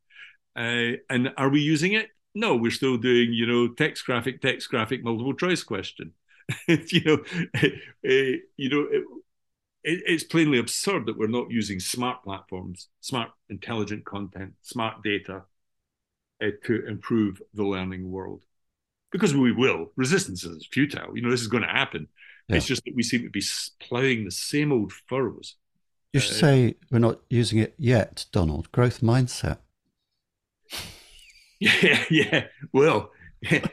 [0.57, 2.09] Uh, and are we using it?
[2.35, 6.13] No, we're still doing, you know, text graphic, text graphic, multiple choice question.
[6.69, 7.19] you know,
[7.55, 7.69] uh,
[8.57, 9.05] you know, it,
[9.85, 15.45] it, it's plainly absurd that we're not using smart platforms, smart intelligent content, smart data
[16.43, 18.43] uh, to improve the learning world
[19.13, 19.93] because we will.
[19.97, 21.17] Resistance is futile.
[21.17, 22.09] You know, this is going to happen.
[22.49, 22.57] Yeah.
[22.57, 23.43] It's just that we seem to be
[23.81, 25.55] ploughing the same old furrows.
[26.13, 28.71] You should uh, say we're not using it yet, Donald.
[28.73, 29.59] Growth mindset.
[31.65, 32.47] Yeah, yeah.
[32.73, 33.11] Well,
[33.43, 33.67] yeah,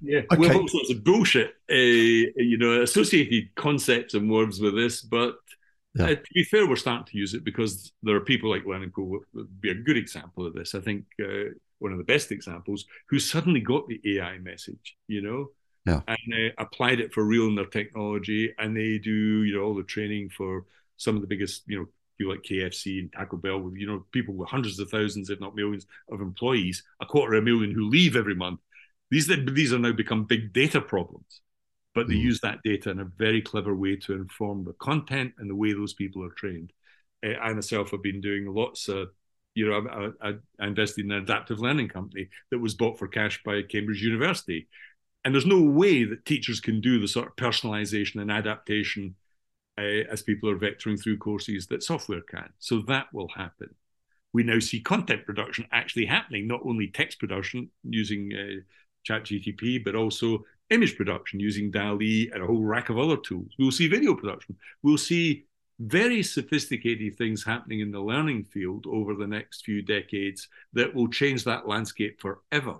[0.00, 0.20] yeah.
[0.32, 0.36] Okay.
[0.36, 5.02] We have all sorts of bullshit, uh, you know, associated concepts and words with this.
[5.02, 5.36] But
[5.94, 6.04] yeah.
[6.04, 8.90] uh, to be fair, we're starting to use it because there are people like Learning
[8.90, 10.74] Pool would be a good example of this.
[10.74, 15.22] I think uh, one of the best examples, who suddenly got the AI message, you
[15.22, 15.50] know,
[15.86, 16.00] yeah.
[16.08, 19.74] and uh, applied it for real in their technology, and they do, you know, all
[19.74, 20.64] the training for
[20.96, 21.86] some of the biggest, you know,
[22.16, 25.40] people like KFC and Taco Bell, with you know, people with hundreds of thousands, if
[25.40, 28.60] not millions, of employees, a quarter of a million who leave every month.
[29.10, 31.40] These these are now become big data problems,
[31.94, 32.22] but they mm.
[32.22, 35.72] use that data in a very clever way to inform the content and the way
[35.72, 36.72] those people are trained.
[37.24, 39.10] Uh, I myself have been doing lots of
[39.56, 40.28] you know, I,
[40.60, 44.68] I, invested in an adaptive learning company that was bought for cash by Cambridge University.
[45.24, 49.16] And there's no way that teachers can do the sort of personalization and adaptation
[49.78, 52.48] uh, as people are vectoring through courses that software can.
[52.58, 53.74] So that will happen.
[54.32, 58.60] We now see content production actually happening, not only text production using uh,
[59.10, 63.52] ChatGTP, but also image production using DALL-E and a whole rack of other tools.
[63.58, 64.56] We'll see video production.
[64.82, 65.46] We'll see
[65.78, 71.08] very sophisticated things happening in the learning field over the next few decades that will
[71.08, 72.78] change that landscape forever.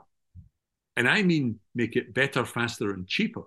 [0.96, 3.42] And I mean, make it better, faster, and cheaper.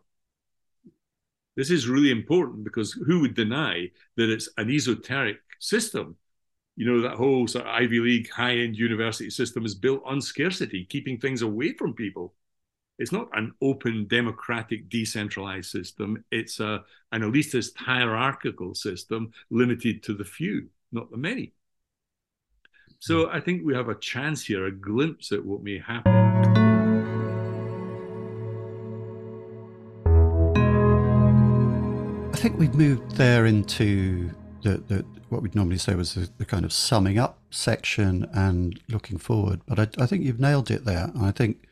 [1.59, 6.15] This is really important because who would deny that it's an esoteric system?
[6.77, 10.21] You know, that whole sort of Ivy League high end university system is built on
[10.21, 12.33] scarcity, keeping things away from people
[12.99, 16.23] it's not an open, democratic, decentralized system.
[16.31, 16.83] It's a,
[17.13, 21.53] an elitist, hierarchical system limited to the few, not the many.
[22.99, 23.35] So hmm.
[23.35, 26.38] I think we have a chance here, a glimpse at what may happen.
[32.39, 34.31] Think we've moved there into
[34.63, 38.79] the, the what we'd normally say was the, the, kind of summing up section and
[38.87, 39.61] looking forward.
[39.67, 41.11] But I, I think you've nailed it there.
[41.13, 41.67] And I think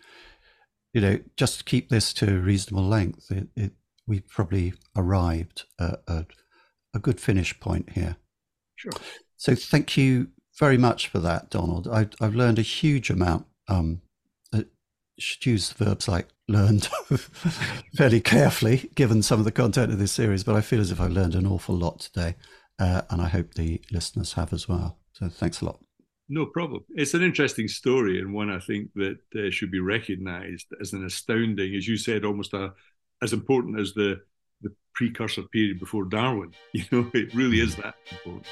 [0.94, 3.32] you know, just keep this to a reasonable length.
[3.32, 3.72] It, it,
[4.08, 6.26] we've probably arrived at a,
[6.94, 8.18] a good finish point here.
[8.76, 8.94] Sure.
[9.36, 11.88] So thank you very much for that, Donald.
[11.88, 13.46] I, have learned a huge amount.
[13.68, 14.07] Um, I
[15.18, 16.86] should use verbs like learned
[17.96, 21.02] fairly carefully, given some of the content of this series, but I feel as if
[21.02, 22.36] I learned an awful lot today,
[22.80, 24.98] uh, and I hope the listeners have as well.
[25.14, 25.80] So thanks a lot.
[26.30, 26.84] No problem.
[26.90, 31.06] It's an interesting story and one I think that uh, should be recognised as an
[31.06, 32.74] astounding, as you said, almost a,
[33.22, 34.22] as important as the
[34.62, 36.52] the precursor period before Darwin.
[36.74, 38.46] You know, it really is that important.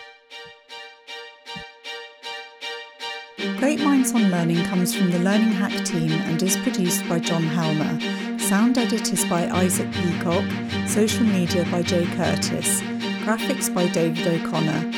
[3.54, 7.44] Great Minds on Learning comes from the Learning Hack team and is produced by John
[7.44, 8.00] Helmer.
[8.40, 10.44] Sound edit is by Isaac Peacock.
[10.88, 12.82] Social media by Jay Curtis.
[13.24, 14.92] Graphics by David O'Connor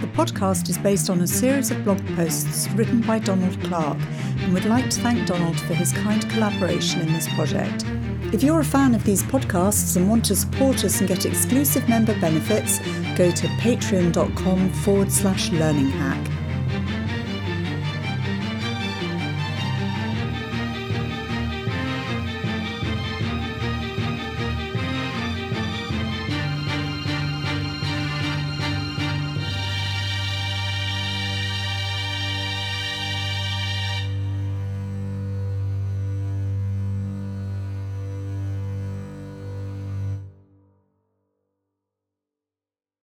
[0.00, 3.98] The podcast is based on a series of blog posts written by Donald Clark
[4.38, 7.84] and would like to thank Donald for his kind collaboration in this project.
[8.32, 11.88] If you're a fan of these podcasts and want to support us and get exclusive
[11.88, 12.78] member benefits,
[13.16, 16.39] go to patreon.com forward slash learning hack.